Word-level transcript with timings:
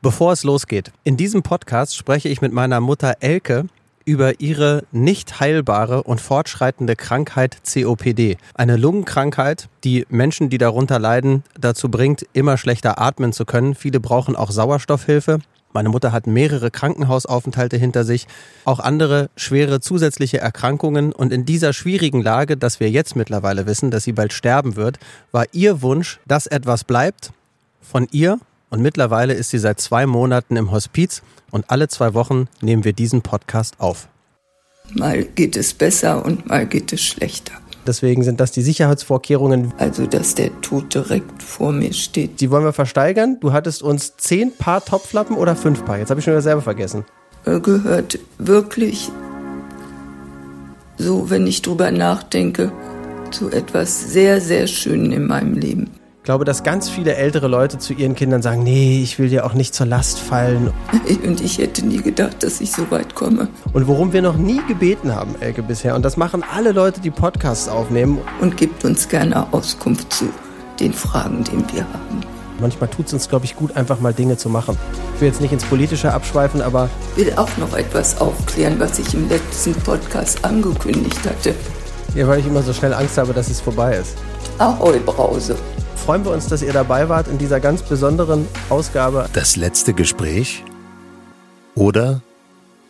Bevor 0.00 0.32
es 0.32 0.44
losgeht, 0.44 0.92
in 1.02 1.16
diesem 1.16 1.42
Podcast 1.42 1.96
spreche 1.96 2.28
ich 2.28 2.40
mit 2.40 2.52
meiner 2.52 2.80
Mutter 2.80 3.16
Elke 3.18 3.66
über 4.04 4.38
ihre 4.38 4.84
nicht 4.92 5.40
heilbare 5.40 6.04
und 6.04 6.20
fortschreitende 6.20 6.94
Krankheit 6.94 7.58
COPD. 7.64 8.36
Eine 8.54 8.76
Lungenkrankheit, 8.76 9.68
die 9.82 10.06
Menschen, 10.08 10.50
die 10.50 10.58
darunter 10.58 11.00
leiden, 11.00 11.42
dazu 11.60 11.90
bringt, 11.90 12.24
immer 12.32 12.56
schlechter 12.58 13.00
atmen 13.00 13.32
zu 13.32 13.44
können. 13.44 13.74
Viele 13.74 13.98
brauchen 13.98 14.36
auch 14.36 14.52
Sauerstoffhilfe. 14.52 15.40
Meine 15.72 15.88
Mutter 15.88 16.12
hat 16.12 16.28
mehrere 16.28 16.70
Krankenhausaufenthalte 16.70 17.76
hinter 17.76 18.04
sich, 18.04 18.28
auch 18.64 18.78
andere 18.78 19.30
schwere 19.34 19.80
zusätzliche 19.80 20.38
Erkrankungen. 20.38 21.12
Und 21.12 21.32
in 21.32 21.44
dieser 21.44 21.72
schwierigen 21.72 22.22
Lage, 22.22 22.56
dass 22.56 22.78
wir 22.78 22.88
jetzt 22.88 23.16
mittlerweile 23.16 23.66
wissen, 23.66 23.90
dass 23.90 24.04
sie 24.04 24.12
bald 24.12 24.32
sterben 24.32 24.76
wird, 24.76 25.00
war 25.32 25.46
ihr 25.50 25.82
Wunsch, 25.82 26.20
dass 26.24 26.46
etwas 26.46 26.84
bleibt 26.84 27.32
von 27.82 28.06
ihr. 28.12 28.38
Und 28.70 28.82
mittlerweile 28.82 29.34
ist 29.34 29.50
sie 29.50 29.58
seit 29.58 29.80
zwei 29.80 30.06
Monaten 30.06 30.56
im 30.56 30.70
Hospiz 30.70 31.22
und 31.50 31.70
alle 31.70 31.88
zwei 31.88 32.14
Wochen 32.14 32.48
nehmen 32.60 32.84
wir 32.84 32.92
diesen 32.92 33.22
Podcast 33.22 33.76
auf. 33.78 34.08
Mal 34.94 35.24
geht 35.24 35.56
es 35.56 35.74
besser 35.74 36.24
und 36.24 36.46
mal 36.46 36.66
geht 36.66 36.92
es 36.92 37.02
schlechter. 37.02 37.52
Deswegen 37.86 38.22
sind 38.22 38.38
das 38.40 38.52
die 38.52 38.60
Sicherheitsvorkehrungen. 38.62 39.72
Also, 39.78 40.06
dass 40.06 40.34
der 40.34 40.60
Tod 40.60 40.94
direkt 40.94 41.42
vor 41.42 41.72
mir 41.72 41.94
steht. 41.94 42.40
Die 42.40 42.50
wollen 42.50 42.64
wir 42.64 42.74
versteigern. 42.74 43.38
Du 43.40 43.52
hattest 43.52 43.82
uns 43.82 44.16
zehn 44.18 44.54
Paar 44.54 44.84
Topflappen 44.84 45.36
oder 45.36 45.56
fünf 45.56 45.84
Paar. 45.86 45.98
Jetzt 45.98 46.10
habe 46.10 46.20
ich 46.20 46.24
schon 46.24 46.34
wieder 46.34 46.42
selber 46.42 46.62
vergessen. 46.62 47.04
Gehört 47.44 48.18
wirklich 48.36 49.10
so, 50.98 51.30
wenn 51.30 51.46
ich 51.46 51.62
drüber 51.62 51.90
nachdenke, 51.90 52.72
zu 53.30 53.50
etwas 53.50 54.12
sehr, 54.12 54.40
sehr 54.40 54.66
Schönen 54.66 55.12
in 55.12 55.26
meinem 55.26 55.54
Leben 55.54 55.90
glaube, 56.28 56.44
dass 56.44 56.62
ganz 56.62 56.90
viele 56.90 57.14
ältere 57.14 57.48
Leute 57.48 57.78
zu 57.78 57.94
ihren 57.94 58.14
Kindern 58.14 58.42
sagen, 58.42 58.62
nee, 58.62 59.00
ich 59.02 59.18
will 59.18 59.30
dir 59.30 59.46
auch 59.46 59.54
nicht 59.54 59.74
zur 59.74 59.86
Last 59.86 60.18
fallen. 60.18 60.70
Und 61.26 61.40
ich 61.40 61.56
hätte 61.56 61.86
nie 61.86 62.02
gedacht, 62.02 62.42
dass 62.42 62.60
ich 62.60 62.70
so 62.70 62.90
weit 62.90 63.14
komme. 63.14 63.48
Und 63.72 63.86
worum 63.86 64.12
wir 64.12 64.20
noch 64.20 64.36
nie 64.36 64.60
gebeten 64.68 65.14
haben, 65.14 65.36
Elke, 65.40 65.62
bisher, 65.62 65.94
und 65.94 66.04
das 66.04 66.18
machen 66.18 66.44
alle 66.54 66.72
Leute, 66.72 67.00
die 67.00 67.10
Podcasts 67.10 67.66
aufnehmen. 67.66 68.18
Und 68.42 68.58
gibt 68.58 68.84
uns 68.84 69.08
gerne 69.08 69.50
Auskunft 69.54 70.12
zu 70.12 70.26
den 70.78 70.92
Fragen, 70.92 71.44
die 71.44 71.74
wir 71.74 71.84
haben. 71.84 72.20
Manchmal 72.60 72.90
tut 72.90 73.06
es 73.06 73.14
uns, 73.14 73.30
glaube 73.30 73.46
ich, 73.46 73.56
gut, 73.56 73.74
einfach 73.74 73.98
mal 73.98 74.12
Dinge 74.12 74.36
zu 74.36 74.50
machen. 74.50 74.76
Ich 75.14 75.22
will 75.22 75.28
jetzt 75.28 75.40
nicht 75.40 75.52
ins 75.54 75.64
Politische 75.64 76.12
abschweifen, 76.12 76.60
aber... 76.60 76.90
Ich 77.16 77.24
will 77.24 77.32
auch 77.36 77.56
noch 77.56 77.74
etwas 77.74 78.20
aufklären, 78.20 78.78
was 78.78 78.98
ich 78.98 79.14
im 79.14 79.30
letzten 79.30 79.72
Podcast 79.76 80.44
angekündigt 80.44 81.24
hatte. 81.24 81.54
Ja, 82.14 82.28
weil 82.28 82.40
ich 82.40 82.46
immer 82.46 82.62
so 82.62 82.74
schnell 82.74 82.92
Angst 82.92 83.16
habe, 83.16 83.32
dass 83.32 83.48
es 83.48 83.62
vorbei 83.62 83.96
ist. 83.96 84.18
Ahoi, 84.58 84.98
Brause 84.98 85.56
freuen 86.08 86.24
wir 86.24 86.32
uns, 86.32 86.46
dass 86.46 86.62
ihr 86.62 86.72
dabei 86.72 87.10
wart 87.10 87.28
in 87.28 87.36
dieser 87.36 87.60
ganz 87.60 87.82
besonderen 87.82 88.48
Ausgabe. 88.70 89.28
Das 89.34 89.56
letzte 89.56 89.92
Gespräch 89.92 90.64
oder 91.74 92.22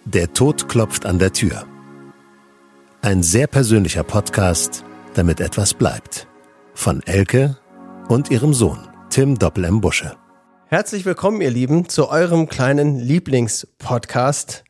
Der 0.05 0.35
Tod 0.35 0.69
klopft 0.69 1.05
an 1.05 1.19
der 1.19 1.33
Tür. 1.33 1.65
Ein 3.03 3.25
sehr 3.25 3.49
persönlicher 3.49 4.05
Podcast, 4.05 4.85
damit 5.15 5.41
etwas 5.41 5.75
bleibt. 5.75 6.29
Von 6.75 7.03
Elke 7.07 7.57
und 8.07 8.31
ihrem 8.31 8.55
Sohn, 8.55 8.87
Tim 9.11 9.37
Doppel-M. 9.37 9.81
Busche. 9.81 10.15
Herzlich 10.69 11.05
willkommen, 11.05 11.41
ihr 11.41 11.51
Lieben, 11.51 11.89
zu 11.89 12.11
eurem 12.11 12.49
kleinen 12.49 13.01
Lieblingspodcast. 13.01 14.63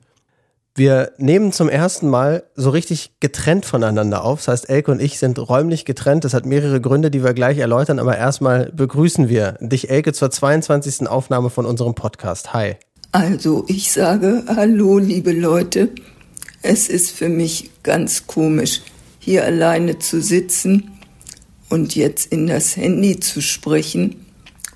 Wir 0.78 1.10
nehmen 1.18 1.50
zum 1.50 1.68
ersten 1.68 2.08
Mal 2.08 2.44
so 2.54 2.70
richtig 2.70 3.10
getrennt 3.18 3.66
voneinander 3.66 4.22
auf. 4.22 4.38
Das 4.38 4.46
heißt, 4.46 4.70
Elke 4.70 4.92
und 4.92 5.02
ich 5.02 5.18
sind 5.18 5.36
räumlich 5.36 5.84
getrennt. 5.84 6.22
Das 6.22 6.34
hat 6.34 6.46
mehrere 6.46 6.80
Gründe, 6.80 7.10
die 7.10 7.24
wir 7.24 7.34
gleich 7.34 7.58
erläutern. 7.58 7.98
Aber 7.98 8.16
erstmal 8.16 8.70
begrüßen 8.70 9.28
wir 9.28 9.56
dich, 9.60 9.90
Elke, 9.90 10.12
zur 10.12 10.30
22. 10.30 11.08
Aufnahme 11.08 11.50
von 11.50 11.66
unserem 11.66 11.96
Podcast. 11.96 12.52
Hi. 12.52 12.76
Also, 13.10 13.64
ich 13.66 13.90
sage 13.90 14.44
Hallo, 14.46 14.98
liebe 14.98 15.32
Leute. 15.32 15.90
Es 16.62 16.88
ist 16.88 17.10
für 17.10 17.28
mich 17.28 17.72
ganz 17.82 18.28
komisch, 18.28 18.82
hier 19.18 19.44
alleine 19.44 19.98
zu 19.98 20.22
sitzen 20.22 20.92
und 21.70 21.96
jetzt 21.96 22.26
in 22.32 22.46
das 22.46 22.76
Handy 22.76 23.18
zu 23.18 23.42
sprechen. 23.42 24.26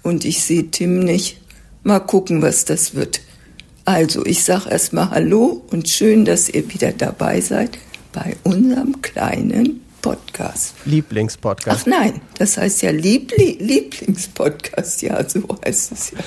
Und 0.03 0.25
ich 0.25 0.43
sehe 0.43 0.69
Tim 0.69 0.99
nicht. 0.99 1.41
Mal 1.85 2.01
gucken, 2.01 2.43
was 2.43 2.65
das 2.65 2.97
wird. 2.97 3.21
Also, 3.85 4.25
ich 4.25 4.45
sage 4.45 4.71
erstmal 4.71 5.11
Hallo 5.11 5.65
und 5.73 5.89
schön, 5.89 6.25
dass 6.25 6.49
ihr 6.49 6.73
wieder 6.73 6.93
dabei 6.93 7.41
seid 7.41 7.79
bei 8.13 8.37
unserem 8.45 9.03
kleinen 9.03 9.81
Podcast. 10.01 10.75
Lieblingspodcast. 10.85 11.81
Ach 11.83 11.87
nein, 11.87 12.21
das 12.39 12.59
heißt 12.59 12.83
ja 12.83 12.91
Liebli 12.91 13.57
Lieblingspodcast, 13.59 15.03
ja, 15.03 15.29
so 15.29 15.43
heißt 15.65 15.93
es 15.93 16.11
ja. 16.13 16.19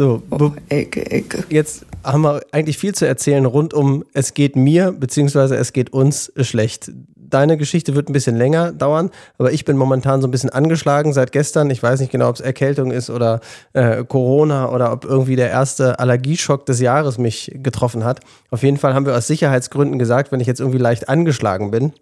So, 0.00 0.22
oh, 0.30 0.52
Ecke, 0.70 1.10
Ecke. 1.10 1.44
Jetzt 1.50 1.84
haben 2.02 2.22
wir 2.22 2.40
eigentlich 2.52 2.78
viel 2.78 2.94
zu 2.94 3.06
erzählen 3.06 3.44
rund 3.44 3.74
um 3.74 4.02
es 4.14 4.32
geht 4.32 4.56
mir 4.56 4.92
beziehungsweise 4.92 5.56
es 5.56 5.74
geht 5.74 5.92
uns 5.92 6.32
schlecht 6.40 6.90
deine 7.14 7.58
Geschichte 7.58 7.94
wird 7.94 8.08
ein 8.08 8.14
bisschen 8.14 8.34
länger 8.34 8.72
dauern, 8.72 9.10
aber 9.36 9.52
ich 9.52 9.66
bin 9.66 9.76
momentan 9.76 10.22
so 10.22 10.26
ein 10.26 10.30
bisschen 10.30 10.48
angeschlagen 10.48 11.12
seit 11.12 11.32
gestern. 11.32 11.70
Ich 11.70 11.82
weiß 11.82 12.00
nicht 12.00 12.10
genau, 12.10 12.30
ob 12.30 12.36
es 12.36 12.40
Erkältung 12.40 12.90
ist 12.90 13.10
oder 13.10 13.40
äh, 13.74 14.02
Corona 14.02 14.72
oder 14.72 14.90
ob 14.90 15.04
irgendwie 15.04 15.36
der 15.36 15.50
erste 15.50 15.98
Allergieschock 15.98 16.64
des 16.64 16.80
Jahres 16.80 17.18
mich 17.18 17.52
getroffen 17.56 18.02
hat. 18.02 18.20
Auf 18.50 18.62
jeden 18.62 18.78
Fall 18.78 18.94
haben 18.94 19.04
wir 19.04 19.14
aus 19.14 19.26
Sicherheitsgründen 19.26 19.98
gesagt, 19.98 20.32
wenn 20.32 20.40
ich 20.40 20.46
jetzt 20.46 20.60
irgendwie 20.60 20.78
leicht 20.78 21.10
angeschlagen 21.10 21.70
bin, 21.70 21.92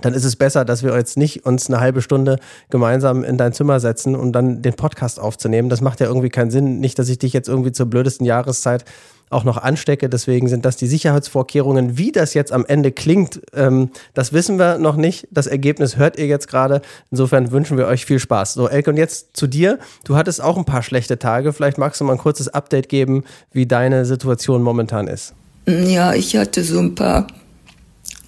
dann 0.00 0.14
ist 0.14 0.24
es 0.24 0.36
besser, 0.36 0.64
dass 0.64 0.82
wir 0.82 0.96
jetzt 0.96 1.16
nicht 1.16 1.46
uns 1.46 1.68
eine 1.68 1.80
halbe 1.80 2.02
Stunde 2.02 2.38
gemeinsam 2.70 3.24
in 3.24 3.38
dein 3.38 3.52
Zimmer 3.52 3.80
setzen, 3.80 4.16
um 4.16 4.32
dann 4.32 4.62
den 4.62 4.74
Podcast 4.74 5.20
aufzunehmen. 5.20 5.68
Das 5.68 5.80
macht 5.80 6.00
ja 6.00 6.06
irgendwie 6.06 6.30
keinen 6.30 6.50
Sinn. 6.50 6.80
Nicht, 6.80 6.98
dass 6.98 7.08
ich 7.08 7.18
dich 7.18 7.32
jetzt 7.32 7.48
irgendwie 7.48 7.72
zur 7.72 7.86
blödesten 7.86 8.26
Jahreszeit 8.26 8.84
auch 9.30 9.44
noch 9.44 9.56
anstecke. 9.56 10.08
Deswegen 10.08 10.48
sind 10.48 10.64
das 10.64 10.76
die 10.76 10.86
Sicherheitsvorkehrungen. 10.86 11.96
Wie 11.96 12.12
das 12.12 12.34
jetzt 12.34 12.52
am 12.52 12.64
Ende 12.66 12.92
klingt, 12.92 13.40
ähm, 13.54 13.90
das 14.14 14.32
wissen 14.32 14.58
wir 14.58 14.78
noch 14.78 14.96
nicht. 14.96 15.28
Das 15.30 15.46
Ergebnis 15.46 15.96
hört 15.96 16.18
ihr 16.18 16.26
jetzt 16.26 16.48
gerade. 16.48 16.82
Insofern 17.10 17.50
wünschen 17.50 17.78
wir 17.78 17.86
euch 17.86 18.04
viel 18.04 18.18
Spaß. 18.18 18.54
So, 18.54 18.68
Elke, 18.68 18.90
und 18.90 18.96
jetzt 18.96 19.36
zu 19.36 19.46
dir. 19.46 19.78
Du 20.04 20.16
hattest 20.16 20.42
auch 20.42 20.56
ein 20.56 20.64
paar 20.64 20.82
schlechte 20.82 21.18
Tage. 21.18 21.52
Vielleicht 21.52 21.78
magst 21.78 22.00
du 22.00 22.04
mal 22.04 22.12
ein 22.12 22.18
kurzes 22.18 22.48
Update 22.48 22.88
geben, 22.88 23.24
wie 23.52 23.66
deine 23.66 24.04
Situation 24.04 24.62
momentan 24.62 25.08
ist. 25.08 25.34
Ja, 25.66 26.14
ich 26.14 26.36
hatte 26.36 26.62
so 26.62 26.78
ein 26.78 26.94
paar 26.94 27.26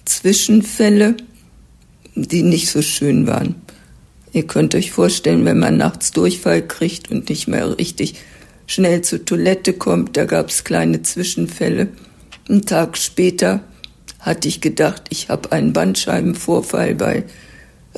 Zwischenfälle, 0.05 1.15
die 2.25 2.43
nicht 2.43 2.69
so 2.69 2.81
schön 2.81 3.27
waren. 3.27 3.55
Ihr 4.33 4.45
könnt 4.45 4.75
euch 4.75 4.91
vorstellen, 4.91 5.45
wenn 5.45 5.59
man 5.59 5.77
nachts 5.77 6.11
Durchfall 6.11 6.65
kriegt 6.65 7.09
und 7.11 7.29
nicht 7.29 7.47
mehr 7.47 7.77
richtig 7.77 8.15
schnell 8.65 9.01
zur 9.01 9.25
Toilette 9.25 9.73
kommt. 9.73 10.17
Da 10.17 10.25
gab 10.25 10.49
es 10.49 10.63
kleine 10.63 11.01
Zwischenfälle. 11.01 11.89
Einen 12.49 12.65
Tag 12.65 12.97
später 12.97 13.61
hatte 14.19 14.47
ich 14.47 14.61
gedacht, 14.61 15.03
ich 15.09 15.29
habe 15.29 15.51
einen 15.51 15.73
Bandscheibenvorfall, 15.73 16.99
weil 16.99 17.23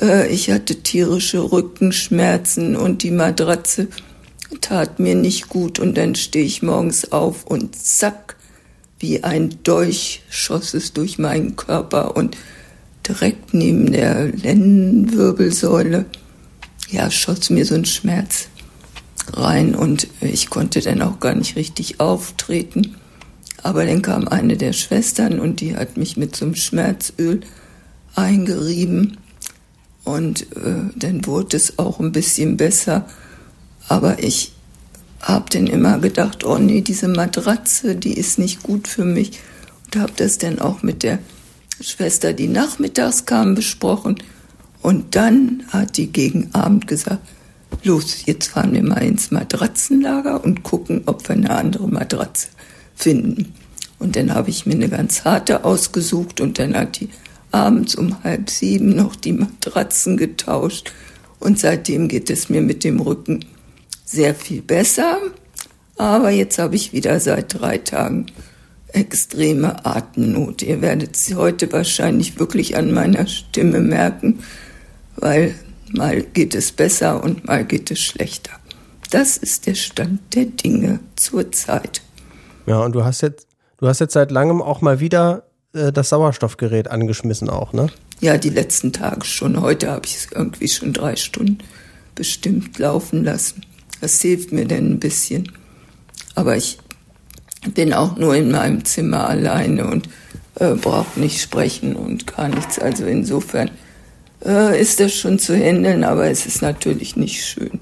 äh, 0.00 0.28
ich 0.28 0.50
hatte 0.50 0.76
tierische 0.76 1.52
Rückenschmerzen 1.52 2.76
und 2.76 3.02
die 3.02 3.10
Matratze 3.10 3.88
tat 4.60 4.98
mir 4.98 5.14
nicht 5.14 5.48
gut. 5.48 5.78
Und 5.78 5.96
dann 5.96 6.14
stehe 6.14 6.44
ich 6.44 6.62
morgens 6.62 7.10
auf 7.12 7.44
und 7.44 7.76
zack, 7.76 8.36
wie 8.98 9.24
ein 9.24 9.58
Dolch 9.62 10.22
schoss 10.30 10.74
es 10.74 10.92
durch 10.92 11.18
meinen 11.18 11.56
Körper 11.56 12.16
und 12.16 12.36
direkt 13.06 13.54
neben 13.54 13.92
der 13.92 14.26
Lendenwirbelsäule, 14.26 16.06
ja, 16.90 17.10
schoss 17.10 17.50
mir 17.50 17.64
so 17.64 17.74
ein 17.74 17.84
Schmerz 17.84 18.48
rein 19.32 19.74
und 19.74 20.08
ich 20.20 20.50
konnte 20.50 20.80
dann 20.80 21.02
auch 21.02 21.20
gar 21.20 21.34
nicht 21.34 21.56
richtig 21.56 22.00
auftreten. 22.00 22.96
Aber 23.62 23.84
dann 23.84 24.02
kam 24.02 24.26
eine 24.26 24.56
der 24.56 24.72
Schwestern 24.72 25.38
und 25.38 25.60
die 25.60 25.76
hat 25.76 25.96
mich 25.96 26.16
mit 26.16 26.34
so 26.34 26.46
einem 26.46 26.54
Schmerzöl 26.54 27.40
eingerieben 28.14 29.18
und 30.04 30.42
äh, 30.56 30.90
dann 30.96 31.26
wurde 31.26 31.56
es 31.56 31.78
auch 31.78 32.00
ein 32.00 32.12
bisschen 32.12 32.56
besser. 32.56 33.06
Aber 33.88 34.22
ich 34.22 34.52
habe 35.20 35.46
dann 35.50 35.66
immer 35.66 35.98
gedacht, 35.98 36.44
oh 36.44 36.58
nee, 36.58 36.80
diese 36.80 37.08
Matratze, 37.08 37.96
die 37.96 38.14
ist 38.14 38.38
nicht 38.38 38.62
gut 38.62 38.88
für 38.88 39.04
mich. 39.04 39.38
Und 39.86 40.00
habe 40.00 40.12
das 40.16 40.38
dann 40.38 40.58
auch 40.58 40.82
mit 40.82 41.02
der 41.02 41.18
Schwester, 41.80 42.32
die 42.32 42.48
nachmittags 42.48 43.26
kam, 43.26 43.54
besprochen. 43.54 44.16
Und 44.82 45.14
dann 45.16 45.64
hat 45.68 45.96
die 45.96 46.12
gegen 46.12 46.54
Abend 46.54 46.86
gesagt, 46.86 47.26
los, 47.82 48.26
jetzt 48.26 48.48
fahren 48.48 48.72
wir 48.72 48.82
mal 48.82 49.02
ins 49.02 49.30
Matratzenlager 49.30 50.42
und 50.42 50.62
gucken, 50.62 51.02
ob 51.06 51.28
wir 51.28 51.36
eine 51.36 51.50
andere 51.50 51.88
Matratze 51.88 52.48
finden. 52.94 53.54
Und 53.98 54.16
dann 54.16 54.34
habe 54.34 54.50
ich 54.50 54.66
mir 54.66 54.74
eine 54.74 54.88
ganz 54.88 55.24
harte 55.24 55.64
ausgesucht 55.64 56.40
und 56.40 56.58
dann 56.58 56.74
hat 56.74 57.00
die 57.00 57.10
abends 57.50 57.94
um 57.94 58.22
halb 58.22 58.48
sieben 58.48 58.90
noch 58.90 59.16
die 59.16 59.32
Matratzen 59.32 60.16
getauscht. 60.16 60.92
Und 61.38 61.58
seitdem 61.58 62.08
geht 62.08 62.30
es 62.30 62.48
mir 62.48 62.62
mit 62.62 62.84
dem 62.84 63.00
Rücken 63.00 63.44
sehr 64.04 64.34
viel 64.34 64.62
besser. 64.62 65.18
Aber 65.96 66.30
jetzt 66.30 66.58
habe 66.58 66.76
ich 66.76 66.92
wieder 66.92 67.20
seit 67.20 67.60
drei 67.60 67.78
Tagen 67.78 68.26
extreme 68.92 69.84
Atemnot. 69.84 70.62
Ihr 70.62 70.80
werdet 70.80 71.16
sie 71.16 71.34
heute 71.34 71.72
wahrscheinlich 71.72 72.38
wirklich 72.38 72.76
an 72.76 72.92
meiner 72.92 73.26
Stimme 73.26 73.80
merken, 73.80 74.40
weil 75.16 75.54
Mal 75.92 76.22
geht 76.22 76.54
es 76.54 76.70
besser 76.70 77.22
und 77.22 77.46
mal 77.46 77.64
geht 77.64 77.90
es 77.90 77.98
schlechter. 77.98 78.52
Das 79.10 79.36
ist 79.36 79.66
der 79.66 79.74
Stand 79.74 80.20
der 80.34 80.44
Dinge 80.44 81.00
zurzeit. 81.16 82.00
Ja, 82.66 82.78
und 82.84 82.92
du 82.92 83.04
hast 83.04 83.22
jetzt, 83.22 83.48
du 83.78 83.88
hast 83.88 83.98
jetzt 83.98 84.12
seit 84.12 84.30
langem 84.30 84.62
auch 84.62 84.82
mal 84.82 85.00
wieder 85.00 85.48
äh, 85.72 85.92
das 85.92 86.10
Sauerstoffgerät 86.10 86.88
angeschmissen 86.88 87.50
auch, 87.50 87.72
ne? 87.72 87.88
Ja, 88.20 88.38
die 88.38 88.50
letzten 88.50 88.92
Tage 88.92 89.24
schon. 89.24 89.60
Heute 89.60 89.90
habe 89.90 90.06
ich 90.06 90.14
es 90.14 90.28
irgendwie 90.32 90.68
schon 90.68 90.92
drei 90.92 91.16
Stunden 91.16 91.58
bestimmt 92.14 92.78
laufen 92.78 93.24
lassen. 93.24 93.64
Das 94.00 94.20
hilft 94.20 94.52
mir 94.52 94.66
denn 94.66 94.92
ein 94.92 95.00
bisschen. 95.00 95.50
Aber 96.36 96.56
ich 96.56 96.78
bin 97.74 97.92
auch 97.92 98.16
nur 98.16 98.34
in 98.34 98.50
meinem 98.50 98.84
Zimmer 98.84 99.28
alleine 99.28 99.86
und 99.86 100.08
äh, 100.56 100.74
brauche 100.74 101.18
nicht 101.18 101.40
sprechen 101.40 101.96
und 101.96 102.26
gar 102.26 102.48
nichts. 102.48 102.78
Also 102.78 103.04
insofern 103.04 103.70
äh, 104.44 104.80
ist 104.80 105.00
das 105.00 105.12
schon 105.12 105.38
zu 105.38 105.56
handeln, 105.56 106.04
aber 106.04 106.26
es 106.30 106.46
ist 106.46 106.62
natürlich 106.62 107.16
nicht 107.16 107.44
schön. 107.44 107.80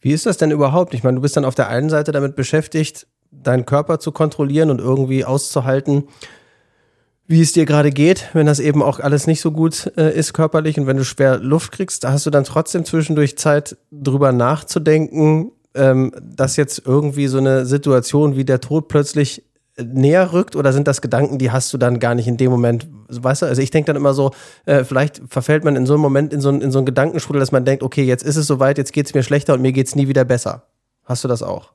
Wie 0.00 0.12
ist 0.12 0.26
das 0.26 0.36
denn 0.36 0.50
überhaupt? 0.50 0.94
Ich 0.94 1.02
meine, 1.02 1.16
du 1.16 1.22
bist 1.22 1.36
dann 1.36 1.44
auf 1.44 1.54
der 1.54 1.68
einen 1.68 1.88
Seite 1.88 2.12
damit 2.12 2.36
beschäftigt, 2.36 3.06
deinen 3.30 3.66
Körper 3.66 3.98
zu 3.98 4.12
kontrollieren 4.12 4.70
und 4.70 4.78
irgendwie 4.78 5.24
auszuhalten, 5.24 6.04
wie 7.26 7.40
es 7.40 7.52
dir 7.52 7.64
gerade 7.64 7.90
geht, 7.90 8.28
wenn 8.34 8.46
das 8.46 8.60
eben 8.60 8.82
auch 8.82 9.00
alles 9.00 9.26
nicht 9.26 9.40
so 9.40 9.50
gut 9.50 9.90
äh, 9.96 10.14
ist 10.14 10.34
körperlich 10.34 10.78
und 10.78 10.86
wenn 10.86 10.98
du 10.98 11.04
schwer 11.04 11.38
Luft 11.38 11.72
kriegst, 11.72 12.04
da 12.04 12.12
hast 12.12 12.26
du 12.26 12.30
dann 12.30 12.44
trotzdem 12.44 12.84
zwischendurch 12.84 13.38
Zeit, 13.38 13.78
drüber 13.90 14.32
nachzudenken, 14.32 15.52
ähm, 15.74 16.12
dass 16.22 16.56
jetzt 16.56 16.82
irgendwie 16.84 17.26
so 17.26 17.38
eine 17.38 17.66
Situation 17.66 18.36
wie 18.36 18.44
der 18.44 18.60
Tod 18.60 18.88
plötzlich 18.88 19.42
näher 19.76 20.32
rückt 20.32 20.54
oder 20.54 20.72
sind 20.72 20.86
das 20.86 21.00
Gedanken, 21.00 21.38
die 21.38 21.50
hast 21.50 21.72
du 21.72 21.78
dann 21.78 21.98
gar 21.98 22.14
nicht 22.14 22.28
in 22.28 22.36
dem 22.36 22.50
Moment, 22.50 22.86
weißt 23.08 23.42
du, 23.42 23.46
also 23.46 23.60
ich 23.60 23.70
denke 23.70 23.88
dann 23.88 23.96
immer 23.96 24.14
so, 24.14 24.32
äh, 24.66 24.84
vielleicht 24.84 25.20
verfällt 25.28 25.64
man 25.64 25.74
in 25.74 25.84
so 25.84 25.94
einem 25.94 26.02
Moment 26.02 26.32
in 26.32 26.40
so, 26.40 26.50
in 26.50 26.70
so 26.70 26.78
einen 26.78 26.86
Gedankenstrudel, 26.86 27.40
dass 27.40 27.50
man 27.50 27.64
denkt, 27.64 27.82
okay, 27.82 28.04
jetzt 28.04 28.22
ist 28.22 28.36
es 28.36 28.46
soweit, 28.46 28.78
jetzt 28.78 28.92
geht 28.92 29.06
es 29.06 29.14
mir 29.14 29.24
schlechter 29.24 29.54
und 29.54 29.62
mir 29.62 29.72
geht 29.72 29.88
es 29.88 29.96
nie 29.96 30.06
wieder 30.06 30.24
besser. 30.24 30.64
Hast 31.04 31.24
du 31.24 31.28
das 31.28 31.42
auch? 31.42 31.72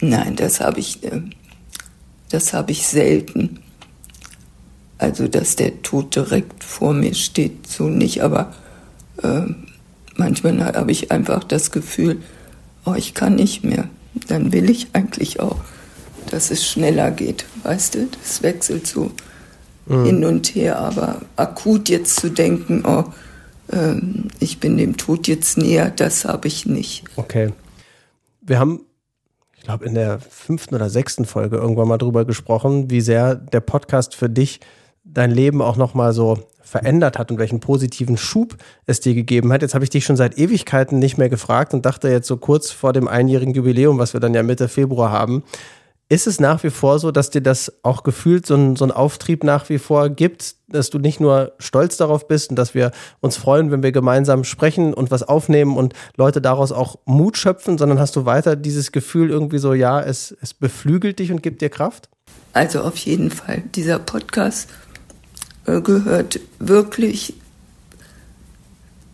Nein, 0.00 0.36
das 0.36 0.60
habe 0.60 0.80
ich, 0.80 1.02
äh, 1.04 1.22
das 2.28 2.54
ich 2.66 2.86
selten. 2.86 3.60
Also, 4.98 5.26
dass 5.26 5.56
der 5.56 5.82
Tod 5.82 6.14
direkt 6.14 6.62
vor 6.62 6.94
mir 6.94 7.14
steht, 7.14 7.66
so 7.66 7.84
nicht, 7.84 8.22
aber 8.22 8.52
äh, 9.22 9.42
manchmal 10.16 10.64
habe 10.64 10.92
ich 10.92 11.10
einfach 11.10 11.44
das 11.44 11.70
Gefühl, 11.70 12.18
oh, 12.84 12.94
ich 12.94 13.14
kann 13.14 13.36
nicht 13.36 13.64
mehr. 13.64 13.88
Dann 14.28 14.52
will 14.52 14.70
ich 14.70 14.88
eigentlich 14.92 15.40
auch 15.40 15.58
dass 16.30 16.50
es 16.50 16.66
schneller 16.66 17.10
geht. 17.10 17.44
Weißt 17.62 17.94
du, 17.94 18.06
das 18.06 18.42
wechselt 18.42 18.86
so 18.86 19.10
mhm. 19.86 20.04
hin 20.04 20.24
und 20.24 20.54
her. 20.54 20.78
Aber 20.78 21.22
akut 21.36 21.88
jetzt 21.88 22.16
zu 22.16 22.30
denken, 22.30 22.84
oh, 22.86 23.04
ähm, 23.72 24.28
ich 24.40 24.60
bin 24.60 24.76
dem 24.76 24.96
Tod 24.96 25.28
jetzt 25.28 25.58
näher, 25.58 25.90
das 25.90 26.24
habe 26.24 26.48
ich 26.48 26.66
nicht. 26.66 27.04
Okay. 27.16 27.52
Wir 28.40 28.58
haben, 28.58 28.80
ich 29.56 29.62
glaube, 29.62 29.86
in 29.86 29.94
der 29.94 30.18
fünften 30.18 30.74
oder 30.74 30.90
sechsten 30.90 31.24
Folge 31.24 31.56
irgendwann 31.56 31.88
mal 31.88 31.98
drüber 31.98 32.24
gesprochen, 32.24 32.90
wie 32.90 33.00
sehr 33.00 33.34
der 33.34 33.60
Podcast 33.60 34.14
für 34.14 34.28
dich 34.28 34.60
dein 35.04 35.30
Leben 35.30 35.62
auch 35.62 35.76
nochmal 35.76 36.12
so 36.12 36.48
verändert 36.64 37.18
hat 37.18 37.30
und 37.30 37.38
welchen 37.38 37.60
positiven 37.60 38.16
Schub 38.16 38.56
es 38.86 39.00
dir 39.00 39.14
gegeben 39.14 39.52
hat. 39.52 39.62
Jetzt 39.62 39.74
habe 39.74 39.84
ich 39.84 39.90
dich 39.90 40.04
schon 40.04 40.16
seit 40.16 40.38
Ewigkeiten 40.38 40.98
nicht 40.98 41.18
mehr 41.18 41.28
gefragt 41.28 41.74
und 41.74 41.86
dachte 41.86 42.08
jetzt 42.08 42.26
so 42.26 42.36
kurz 42.36 42.70
vor 42.70 42.92
dem 42.92 43.06
einjährigen 43.06 43.54
Jubiläum, 43.54 43.98
was 43.98 44.14
wir 44.14 44.20
dann 44.20 44.34
ja 44.34 44.42
Mitte 44.42 44.68
Februar 44.68 45.12
haben, 45.12 45.44
ist 46.08 46.26
es 46.26 46.38
nach 46.38 46.62
wie 46.62 46.70
vor 46.70 46.98
so, 46.98 47.10
dass 47.10 47.30
dir 47.30 47.40
das 47.40 47.72
auch 47.82 48.02
gefühlt 48.02 48.46
so 48.46 48.54
ein, 48.54 48.76
so 48.76 48.84
Auftrieb 48.86 49.42
nach 49.42 49.68
wie 49.68 49.78
vor 49.78 50.10
gibt, 50.10 50.56
dass 50.68 50.90
du 50.90 50.98
nicht 50.98 51.18
nur 51.18 51.52
stolz 51.58 51.96
darauf 51.96 52.28
bist 52.28 52.50
und 52.50 52.56
dass 52.56 52.74
wir 52.74 52.92
uns 53.20 53.36
freuen, 53.36 53.70
wenn 53.70 53.82
wir 53.82 53.90
gemeinsam 53.90 54.44
sprechen 54.44 54.92
und 54.92 55.10
was 55.10 55.22
aufnehmen 55.22 55.76
und 55.76 55.94
Leute 56.16 56.42
daraus 56.42 56.72
auch 56.72 56.96
Mut 57.06 57.38
schöpfen, 57.38 57.78
sondern 57.78 57.98
hast 57.98 58.16
du 58.16 58.26
weiter 58.26 58.54
dieses 58.54 58.92
Gefühl 58.92 59.30
irgendwie 59.30 59.58
so, 59.58 59.72
ja, 59.72 60.00
es, 60.00 60.36
es 60.42 60.52
beflügelt 60.52 61.18
dich 61.18 61.32
und 61.32 61.42
gibt 61.42 61.62
dir 61.62 61.70
Kraft? 61.70 62.10
Also 62.52 62.82
auf 62.82 62.96
jeden 62.98 63.30
Fall. 63.30 63.62
Dieser 63.74 63.98
Podcast 63.98 64.68
gehört 65.64 66.40
wirklich 66.58 67.34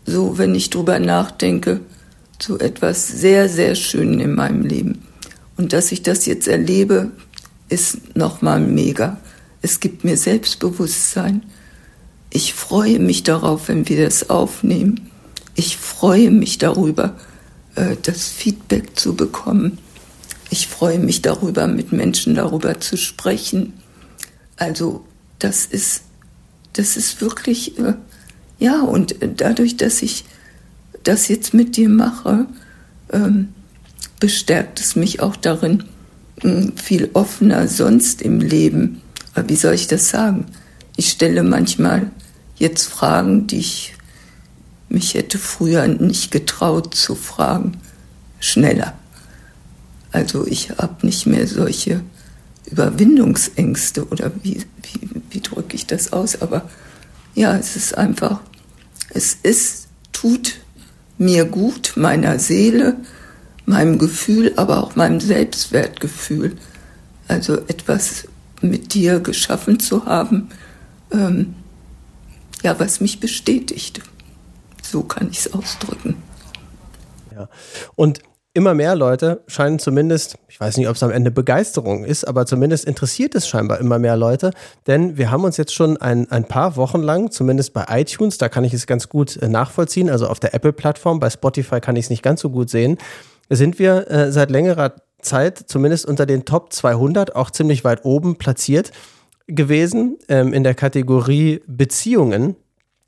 so, 0.05 0.37
wenn 0.37 0.55
ich 0.55 0.69
drüber 0.69 0.99
nachdenke, 0.99 1.81
zu 2.39 2.59
etwas 2.59 3.07
sehr, 3.07 3.47
sehr 3.47 3.75
Schönen 3.75 4.19
in 4.19 4.33
meinem 4.33 4.63
Leben. 4.63 5.03
Und 5.57 5.73
dass 5.73 5.91
ich 5.91 6.01
das 6.01 6.25
jetzt 6.25 6.47
erlebe, 6.47 7.11
ist 7.69 8.15
nochmal 8.15 8.59
mega. 8.59 9.17
Es 9.61 9.79
gibt 9.79 10.03
mir 10.03 10.17
Selbstbewusstsein. 10.17 11.43
Ich 12.31 12.53
freue 12.53 12.99
mich 12.99 13.23
darauf, 13.23 13.67
wenn 13.67 13.87
wir 13.87 14.03
das 14.03 14.29
aufnehmen. 14.29 15.11
Ich 15.55 15.77
freue 15.77 16.31
mich 16.31 16.57
darüber, 16.57 17.15
äh, 17.75 17.95
das 18.01 18.27
Feedback 18.27 18.99
zu 18.99 19.15
bekommen. 19.15 19.77
Ich 20.49 20.67
freue 20.67 20.99
mich 20.99 21.21
darüber, 21.21 21.67
mit 21.67 21.91
Menschen 21.91 22.35
darüber 22.35 22.79
zu 22.79 22.97
sprechen. 22.97 23.73
Also 24.57 25.05
das 25.39 25.65
ist, 25.65 26.03
das 26.73 26.97
ist 26.97 27.21
wirklich, 27.21 27.77
äh, 27.79 27.93
ja, 28.59 28.81
und 28.81 29.15
dadurch, 29.37 29.77
dass 29.77 30.01
ich 30.01 30.25
das 31.03 31.27
jetzt 31.27 31.53
mit 31.53 31.77
dir 31.77 31.89
mache, 31.89 32.45
ähm, 33.11 33.49
bestärkt 34.19 34.79
es 34.79 34.95
mich 34.95 35.21
auch 35.21 35.35
darin, 35.35 35.83
hm, 36.41 36.77
viel 36.77 37.09
offener 37.13 37.67
sonst 37.67 38.21
im 38.21 38.39
Leben. 38.39 39.01
Aber 39.33 39.49
wie 39.49 39.55
soll 39.55 39.73
ich 39.73 39.87
das 39.87 40.09
sagen? 40.09 40.45
Ich 40.95 41.09
stelle 41.09 41.43
manchmal 41.43 42.11
jetzt 42.57 42.87
Fragen, 42.87 43.47
die 43.47 43.59
ich 43.59 43.93
mich 44.89 45.13
hätte 45.13 45.37
früher 45.37 45.87
nicht 45.87 46.31
getraut 46.31 46.93
zu 46.93 47.15
fragen, 47.15 47.77
schneller. 48.39 48.93
Also 50.11 50.45
ich 50.45 50.69
habe 50.71 51.05
nicht 51.05 51.25
mehr 51.25 51.47
solche 51.47 52.01
Überwindungsängste 52.65 54.07
oder 54.07 54.31
wie, 54.43 54.63
wie, 54.83 55.09
wie 55.29 55.41
drücke 55.41 55.75
ich 55.75 55.87
das 55.87 56.13
aus? 56.13 56.41
Aber 56.41 56.69
ja, 57.35 57.55
es 57.55 57.75
ist 57.75 57.97
einfach, 57.97 58.41
es 59.09 59.37
ist, 59.43 59.87
tut 60.11 60.59
mir 61.17 61.45
gut, 61.45 61.93
meiner 61.95 62.39
Seele, 62.39 62.97
meinem 63.65 63.97
Gefühl, 63.97 64.53
aber 64.55 64.83
auch 64.83 64.95
meinem 64.95 65.19
Selbstwertgefühl. 65.19 66.57
Also 67.27 67.57
etwas 67.67 68.27
mit 68.61 68.93
dir 68.93 69.19
geschaffen 69.19 69.79
zu 69.79 70.05
haben, 70.05 70.49
ähm, 71.11 71.55
ja, 72.63 72.79
was 72.79 73.01
mich 73.01 73.19
bestätigt. 73.19 74.01
So 74.83 75.03
kann 75.03 75.29
ich 75.31 75.39
es 75.39 75.53
ausdrücken. 75.53 76.15
Ja. 77.33 77.49
Und 77.95 78.21
immer 78.53 78.73
mehr 78.73 78.95
Leute 78.95 79.43
scheinen 79.47 79.79
zumindest, 79.79 80.37
ich 80.49 80.59
weiß 80.59 80.77
nicht, 80.77 80.89
ob 80.89 80.95
es 80.95 81.03
am 81.03 81.11
Ende 81.11 81.31
Begeisterung 81.31 82.03
ist, 82.03 82.25
aber 82.25 82.45
zumindest 82.45 82.85
interessiert 82.85 83.33
es 83.35 83.47
scheinbar 83.47 83.79
immer 83.79 83.97
mehr 83.97 84.17
Leute, 84.17 84.51
denn 84.87 85.17
wir 85.17 85.31
haben 85.31 85.45
uns 85.45 85.57
jetzt 85.57 85.73
schon 85.73 85.97
ein, 85.97 86.29
ein 86.31 86.45
paar 86.45 86.75
Wochen 86.75 87.01
lang, 87.01 87.31
zumindest 87.31 87.73
bei 87.73 87.85
iTunes, 87.89 88.37
da 88.37 88.49
kann 88.49 88.65
ich 88.65 88.73
es 88.73 88.87
ganz 88.87 89.07
gut 89.07 89.37
äh, 89.37 89.47
nachvollziehen, 89.47 90.09
also 90.09 90.27
auf 90.27 90.39
der 90.39 90.53
Apple-Plattform, 90.53 91.19
bei 91.19 91.29
Spotify 91.29 91.79
kann 91.79 91.95
ich 91.95 92.05
es 92.05 92.09
nicht 92.09 92.23
ganz 92.23 92.41
so 92.41 92.49
gut 92.49 92.69
sehen, 92.69 92.97
sind 93.49 93.79
wir 93.79 94.09
äh, 94.11 94.31
seit 94.31 94.51
längerer 94.51 94.95
Zeit 95.21 95.57
zumindest 95.57 96.05
unter 96.05 96.25
den 96.25 96.45
Top 96.45 96.73
200 96.73 97.35
auch 97.35 97.51
ziemlich 97.51 97.83
weit 97.83 98.05
oben 98.05 98.37
platziert 98.37 98.91
gewesen 99.47 100.17
ähm, 100.29 100.53
in 100.53 100.63
der 100.63 100.73
Kategorie 100.73 101.61
Beziehungen. 101.67 102.55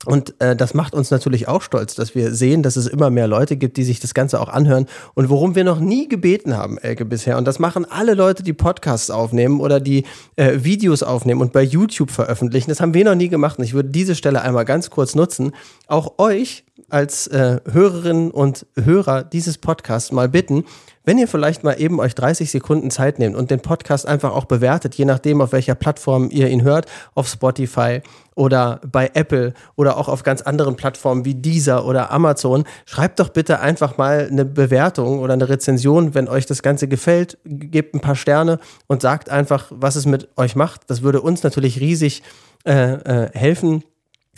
Und 0.04 0.34
äh, 0.40 0.56
das 0.56 0.74
macht 0.74 0.94
uns 0.94 1.10
natürlich 1.10 1.48
auch 1.48 1.62
stolz, 1.62 1.94
dass 1.94 2.14
wir 2.14 2.34
sehen, 2.34 2.62
dass 2.62 2.76
es 2.76 2.86
immer 2.86 3.10
mehr 3.10 3.26
Leute 3.26 3.56
gibt, 3.56 3.76
die 3.76 3.84
sich 3.84 4.00
das 4.00 4.14
Ganze 4.14 4.40
auch 4.40 4.48
anhören. 4.48 4.86
Und 5.14 5.28
worum 5.28 5.54
wir 5.54 5.64
noch 5.64 5.80
nie 5.80 6.08
gebeten 6.08 6.56
haben, 6.56 6.78
Elke, 6.78 7.04
bisher, 7.04 7.38
und 7.38 7.46
das 7.46 7.58
machen 7.58 7.86
alle 7.88 8.14
Leute, 8.14 8.42
die 8.42 8.52
Podcasts 8.52 9.10
aufnehmen 9.10 9.60
oder 9.60 9.80
die 9.80 10.04
äh, 10.36 10.58
Videos 10.62 11.02
aufnehmen 11.02 11.40
und 11.40 11.52
bei 11.52 11.62
YouTube 11.62 12.10
veröffentlichen, 12.10 12.70
das 12.70 12.80
haben 12.80 12.94
wir 12.94 13.04
noch 13.04 13.14
nie 13.14 13.28
gemacht. 13.28 13.58
Und 13.58 13.64
ich 13.64 13.74
würde 13.74 13.90
diese 13.90 14.14
Stelle 14.14 14.42
einmal 14.42 14.64
ganz 14.64 14.90
kurz 14.90 15.14
nutzen, 15.14 15.52
auch 15.86 16.18
euch 16.18 16.64
als 16.94 17.26
äh, 17.26 17.58
Hörerinnen 17.68 18.30
und 18.30 18.66
Hörer 18.80 19.24
dieses 19.24 19.58
Podcasts 19.58 20.12
mal 20.12 20.28
bitten, 20.28 20.64
wenn 21.02 21.18
ihr 21.18 21.26
vielleicht 21.26 21.64
mal 21.64 21.74
eben 21.74 21.98
euch 21.98 22.14
30 22.14 22.52
Sekunden 22.52 22.88
Zeit 22.92 23.18
nehmt 23.18 23.34
und 23.34 23.50
den 23.50 23.58
Podcast 23.58 24.06
einfach 24.06 24.32
auch 24.32 24.44
bewertet, 24.44 24.94
je 24.94 25.04
nachdem, 25.04 25.40
auf 25.40 25.50
welcher 25.50 25.74
Plattform 25.74 26.30
ihr 26.30 26.48
ihn 26.48 26.62
hört, 26.62 26.86
auf 27.16 27.26
Spotify 27.26 28.00
oder 28.36 28.80
bei 28.86 29.10
Apple 29.14 29.54
oder 29.74 29.96
auch 29.96 30.06
auf 30.06 30.22
ganz 30.22 30.40
anderen 30.42 30.76
Plattformen 30.76 31.24
wie 31.24 31.34
Deezer 31.34 31.84
oder 31.84 32.12
Amazon, 32.12 32.62
schreibt 32.86 33.18
doch 33.18 33.30
bitte 33.30 33.58
einfach 33.58 33.98
mal 33.98 34.28
eine 34.30 34.44
Bewertung 34.44 35.18
oder 35.18 35.32
eine 35.32 35.48
Rezension, 35.48 36.14
wenn 36.14 36.28
euch 36.28 36.46
das 36.46 36.62
Ganze 36.62 36.86
gefällt, 36.86 37.38
gebt 37.44 37.96
ein 37.96 38.00
paar 38.00 38.16
Sterne 38.16 38.60
und 38.86 39.02
sagt 39.02 39.30
einfach, 39.30 39.66
was 39.70 39.96
es 39.96 40.06
mit 40.06 40.28
euch 40.36 40.54
macht. 40.54 40.82
Das 40.86 41.02
würde 41.02 41.22
uns 41.22 41.42
natürlich 41.42 41.80
riesig 41.80 42.22
äh, 42.64 42.92
äh, 42.92 43.30
helfen 43.34 43.82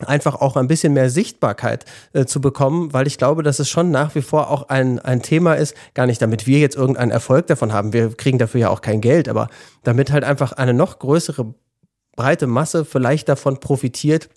einfach 0.05 0.35
auch 0.37 0.57
ein 0.57 0.69
bisschen 0.69 0.93
mehr 0.93 1.11
Sichtbarkeit 1.11 1.85
äh, 2.13 2.27
zu 2.27 2.41
bekommen, 2.41 2.93
weil 2.93 3.07
ich 3.07 3.19
glaube, 3.19 3.43
dass 3.43 3.59
es 3.59 3.69
schon 3.69 3.91
nach 3.91 4.15
wie 4.15 4.23
vor 4.23 4.51
auch 4.51 4.69
ein, 4.69 4.99
ein 4.99 5.23
Thema 5.23 5.55
ist, 5.55 5.75
gar 5.95 6.07
nicht 6.07 6.21
damit 6.21 6.47
wir 6.47 6.59
jetzt 6.59 6.77
irgendeinen 6.77 7.11
Erfolg 7.11 7.47
davon 7.47 7.73
haben, 7.73 7.93
wir 7.93 8.15
kriegen 8.15 8.39
dafür 8.39 8.61
ja 8.61 8.71
auch 8.71 8.83
kein 8.83 9.01
Geld, 9.01 9.29
aber 9.29 9.49
damit 9.85 10.13
halt 10.13 10.25
einfach 10.25 10.53
eine 10.53 10.75
noch 10.75 10.99
größere 10.99 11.55
breite 12.17 12.47
Masse 12.47 12.85
vielleicht 12.85 13.29
davon 13.29 13.61
profitiert, 13.61 14.29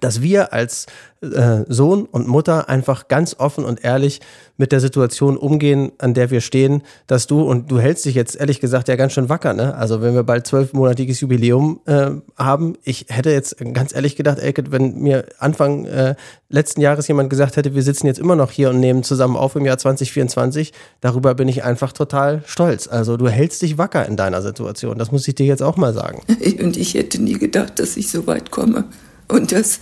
dass 0.00 0.20
wir 0.20 0.52
als 0.52 0.86
äh, 1.20 1.64
Sohn 1.68 2.06
und 2.06 2.26
Mutter 2.26 2.68
einfach 2.68 3.06
ganz 3.06 3.36
offen 3.38 3.64
und 3.64 3.84
ehrlich 3.84 4.20
mit 4.56 4.72
der 4.72 4.80
Situation 4.80 5.36
umgehen, 5.36 5.92
an 5.98 6.12
der 6.12 6.30
wir 6.30 6.40
stehen, 6.40 6.82
dass 7.06 7.28
du, 7.28 7.42
und 7.42 7.70
du 7.70 7.78
hältst 7.78 8.04
dich 8.04 8.16
jetzt 8.16 8.34
ehrlich 8.34 8.58
gesagt 8.58 8.88
ja 8.88 8.96
ganz 8.96 9.12
schön 9.12 9.28
wacker, 9.28 9.52
ne? 9.52 9.76
Also 9.76 10.02
wenn 10.02 10.14
wir 10.14 10.24
bald 10.24 10.46
zwölfmonatiges 10.46 11.20
Jubiläum 11.20 11.80
äh, 11.86 12.10
haben, 12.36 12.76
ich 12.82 13.06
hätte 13.08 13.30
jetzt 13.30 13.56
ganz 13.74 13.94
ehrlich 13.94 14.16
gedacht, 14.16 14.38
Elke, 14.38 14.64
wenn 14.72 14.98
mir 14.98 15.26
Anfang 15.38 15.84
äh, 15.84 16.16
letzten 16.48 16.80
Jahres 16.80 17.06
jemand 17.06 17.30
gesagt 17.30 17.56
hätte, 17.56 17.74
wir 17.74 17.82
sitzen 17.82 18.08
jetzt 18.08 18.18
immer 18.18 18.34
noch 18.34 18.50
hier 18.50 18.70
und 18.70 18.80
nehmen 18.80 19.04
zusammen 19.04 19.36
auf 19.36 19.54
im 19.54 19.66
Jahr 19.66 19.78
2024, 19.78 20.72
darüber 21.00 21.34
bin 21.34 21.46
ich 21.46 21.62
einfach 21.62 21.92
total 21.92 22.42
stolz. 22.46 22.88
Also 22.88 23.16
du 23.16 23.28
hältst 23.28 23.62
dich 23.62 23.78
wacker 23.78 24.04
in 24.06 24.16
deiner 24.16 24.42
Situation, 24.42 24.98
das 24.98 25.12
muss 25.12 25.28
ich 25.28 25.36
dir 25.36 25.46
jetzt 25.46 25.62
auch 25.62 25.76
mal 25.76 25.94
sagen. 25.94 26.22
Und 26.62 26.76
ich 26.76 26.94
hätte 26.94 27.22
nie 27.22 27.38
gedacht, 27.38 27.78
dass 27.78 27.96
ich 27.96 28.10
so 28.10 28.26
weit 28.26 28.50
komme. 28.50 28.84
Und 29.28 29.52
das, 29.52 29.80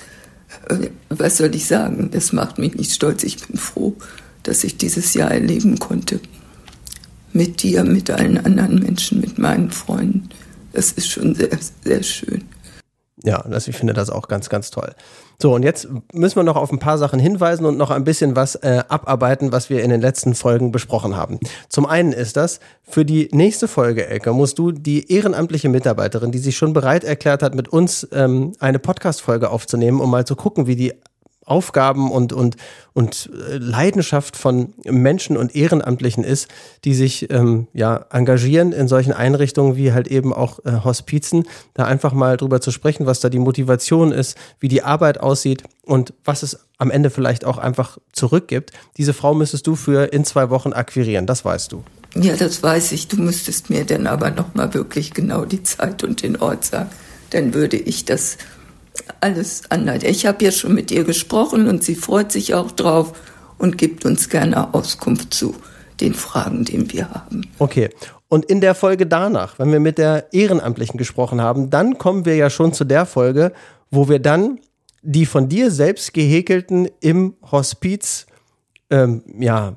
äh, 0.68 0.88
was 1.08 1.38
soll 1.38 1.54
ich 1.54 1.66
sagen, 1.66 2.10
das 2.10 2.32
macht 2.32 2.58
mich 2.58 2.74
nicht 2.74 2.92
stolz. 2.92 3.22
Ich 3.24 3.46
bin 3.46 3.56
froh, 3.56 3.96
dass 4.42 4.64
ich 4.64 4.76
dieses 4.76 5.14
Jahr 5.14 5.30
erleben 5.30 5.78
konnte. 5.78 6.20
Mit 7.32 7.62
dir, 7.62 7.84
mit 7.84 8.10
allen 8.10 8.38
anderen 8.38 8.78
Menschen, 8.78 9.20
mit 9.20 9.38
meinen 9.38 9.70
Freunden. 9.70 10.28
Das 10.72 10.92
ist 10.92 11.08
schon 11.08 11.34
sehr, 11.34 11.58
sehr 11.82 12.02
schön. 12.02 12.44
Ja, 13.24 13.42
das, 13.48 13.68
ich 13.68 13.76
finde 13.76 13.94
das 13.94 14.10
auch 14.10 14.28
ganz, 14.28 14.48
ganz 14.48 14.70
toll. 14.70 14.94
So, 15.40 15.54
und 15.54 15.62
jetzt 15.62 15.88
müssen 16.12 16.36
wir 16.36 16.42
noch 16.42 16.56
auf 16.56 16.72
ein 16.72 16.78
paar 16.78 16.98
Sachen 16.98 17.18
hinweisen 17.18 17.66
und 17.66 17.76
noch 17.76 17.90
ein 17.90 18.04
bisschen 18.04 18.36
was 18.36 18.54
äh, 18.56 18.82
abarbeiten, 18.88 19.52
was 19.52 19.70
wir 19.70 19.82
in 19.82 19.90
den 19.90 20.00
letzten 20.00 20.34
Folgen 20.34 20.72
besprochen 20.72 21.16
haben. 21.16 21.38
Zum 21.68 21.86
einen 21.86 22.12
ist 22.12 22.36
das, 22.36 22.60
für 22.82 23.04
die 23.04 23.28
nächste 23.32 23.68
Folge, 23.68 24.06
Elke, 24.06 24.32
musst 24.32 24.58
du 24.58 24.72
die 24.72 25.10
ehrenamtliche 25.10 25.68
Mitarbeiterin, 25.68 26.32
die 26.32 26.38
sich 26.38 26.56
schon 26.56 26.72
bereit 26.72 27.04
erklärt 27.04 27.42
hat, 27.42 27.54
mit 27.54 27.68
uns 27.68 28.06
ähm, 28.12 28.52
eine 28.60 28.78
Podcast-Folge 28.78 29.50
aufzunehmen, 29.50 30.00
um 30.00 30.10
mal 30.10 30.26
zu 30.26 30.36
gucken, 30.36 30.66
wie 30.66 30.76
die 30.76 30.92
Aufgaben 31.44 32.10
und, 32.10 32.32
und, 32.32 32.56
und 32.92 33.30
äh, 33.32 33.58
Leidenschaft 33.58 34.36
von 34.36 34.72
Menschen 34.84 35.36
und 35.36 35.54
Ehrenamtlichen 35.54 36.24
ist, 36.24 36.48
die 36.84 36.94
sich 36.94 37.30
ähm, 37.30 37.68
ja, 37.72 38.06
engagieren 38.10 38.72
in 38.72 38.88
solchen 38.88 39.12
Einrichtungen 39.12 39.76
wie 39.76 39.92
halt 39.92 40.08
eben 40.08 40.32
auch 40.32 40.58
äh, 40.64 40.84
Hospizen, 40.84 41.44
da 41.74 41.84
einfach 41.84 42.12
mal 42.12 42.36
drüber 42.36 42.60
zu 42.60 42.70
sprechen, 42.70 43.06
was 43.06 43.20
da 43.20 43.28
die 43.28 43.38
Motivation 43.38 44.12
ist, 44.12 44.36
wie 44.60 44.68
die 44.68 44.82
Arbeit 44.82 45.20
aussieht 45.20 45.64
und 45.82 46.14
was 46.24 46.42
es 46.42 46.60
am 46.78 46.90
Ende 46.90 47.10
vielleicht 47.10 47.44
auch 47.44 47.58
einfach 47.58 47.98
zurückgibt. 48.12 48.72
Diese 48.96 49.12
Frau 49.12 49.34
müsstest 49.34 49.66
du 49.66 49.76
für 49.76 50.12
in 50.12 50.24
zwei 50.24 50.50
Wochen 50.50 50.72
akquirieren, 50.72 51.26
das 51.26 51.44
weißt 51.44 51.72
du. 51.72 51.84
Ja, 52.14 52.36
das 52.36 52.62
weiß 52.62 52.92
ich. 52.92 53.08
Du 53.08 53.16
müsstest 53.16 53.70
mir 53.70 53.84
dann 53.84 54.06
aber 54.06 54.30
nochmal 54.30 54.72
wirklich 54.72 55.14
genau 55.14 55.44
die 55.44 55.62
Zeit 55.62 56.04
und 56.04 56.22
den 56.22 56.36
Ort 56.36 56.64
sagen. 56.64 56.90
Dann 57.30 57.54
würde 57.54 57.76
ich 57.76 58.04
das 58.04 58.38
alles 59.20 59.70
anleitet. 59.70 60.10
Ich 60.10 60.26
habe 60.26 60.44
ja 60.44 60.52
schon 60.52 60.74
mit 60.74 60.90
ihr 60.90 61.04
gesprochen 61.04 61.68
und 61.68 61.82
sie 61.82 61.94
freut 61.94 62.32
sich 62.32 62.54
auch 62.54 62.70
drauf 62.70 63.12
und 63.58 63.78
gibt 63.78 64.04
uns 64.04 64.28
gerne 64.28 64.74
Auskunft 64.74 65.34
zu 65.34 65.54
den 66.00 66.14
Fragen, 66.14 66.64
die 66.64 66.92
wir 66.92 67.10
haben. 67.10 67.46
Okay. 67.58 67.90
Und 68.28 68.46
in 68.46 68.60
der 68.60 68.74
Folge 68.74 69.06
danach, 69.06 69.58
wenn 69.58 69.70
wir 69.70 69.80
mit 69.80 69.98
der 69.98 70.32
Ehrenamtlichen 70.32 70.98
gesprochen 70.98 71.40
haben, 71.40 71.70
dann 71.70 71.98
kommen 71.98 72.24
wir 72.24 72.36
ja 72.36 72.50
schon 72.50 72.72
zu 72.72 72.84
der 72.84 73.06
Folge, 73.06 73.52
wo 73.90 74.08
wir 74.08 74.18
dann 74.18 74.58
die 75.02 75.26
von 75.26 75.48
dir 75.48 75.70
selbst 75.70 76.14
gehäkelten 76.14 76.88
im 77.00 77.34
Hospiz, 77.52 78.26
ähm, 78.90 79.22
ja, 79.38 79.76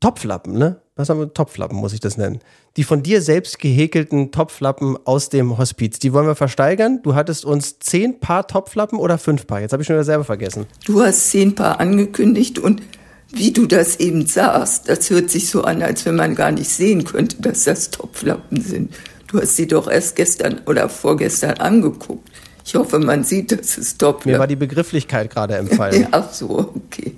Topflappen, 0.00 0.58
ne? 0.58 0.80
Was 0.96 1.08
haben 1.08 1.18
wir? 1.18 1.32
Topflappen, 1.32 1.76
muss 1.76 1.92
ich 1.92 2.00
das 2.00 2.16
nennen 2.16 2.40
die 2.76 2.84
von 2.84 3.02
dir 3.02 3.22
selbst 3.22 3.58
gehäkelten 3.58 4.32
Topflappen 4.32 4.98
aus 5.04 5.28
dem 5.28 5.58
Hospiz. 5.58 5.98
Die 6.00 6.12
wollen 6.12 6.26
wir 6.26 6.34
versteigern. 6.34 7.00
Du 7.02 7.14
hattest 7.14 7.44
uns 7.44 7.78
zehn 7.78 8.18
Paar 8.18 8.46
Topflappen 8.48 8.98
oder 8.98 9.18
fünf 9.18 9.46
Paar. 9.46 9.60
Jetzt 9.60 9.72
habe 9.72 9.82
ich 9.82 9.86
schon 9.86 9.94
wieder 9.94 10.04
selber 10.04 10.24
vergessen. 10.24 10.66
Du 10.84 11.00
hast 11.02 11.30
zehn 11.30 11.54
Paar 11.54 11.80
angekündigt 11.80 12.58
und 12.58 12.82
wie 13.30 13.52
du 13.52 13.66
das 13.66 13.96
eben 13.96 14.26
sahst, 14.26 14.88
das 14.88 15.10
hört 15.10 15.30
sich 15.30 15.48
so 15.50 15.62
an, 15.62 15.82
als 15.82 16.04
wenn 16.04 16.14
man 16.14 16.34
gar 16.34 16.52
nicht 16.52 16.68
sehen 16.68 17.04
könnte, 17.04 17.42
dass 17.42 17.64
das 17.64 17.90
Topflappen 17.90 18.60
sind. 18.60 18.94
Du 19.26 19.40
hast 19.40 19.56
sie 19.56 19.66
doch 19.66 19.90
erst 19.90 20.14
gestern 20.16 20.60
oder 20.66 20.88
vorgestern 20.88 21.54
angeguckt. 21.58 22.28
Ich 22.64 22.74
hoffe, 22.76 22.98
man 22.98 23.24
sieht, 23.24 23.52
dass 23.52 23.76
es 23.76 23.98
Topflappen. 23.98 24.32
Mir 24.32 24.38
war 24.38 24.46
die 24.46 24.56
Begrifflichkeit 24.56 25.30
gerade 25.30 25.56
empfallen. 25.58 26.08
ach 26.10 26.32
so, 26.32 26.72
okay. 26.74 27.14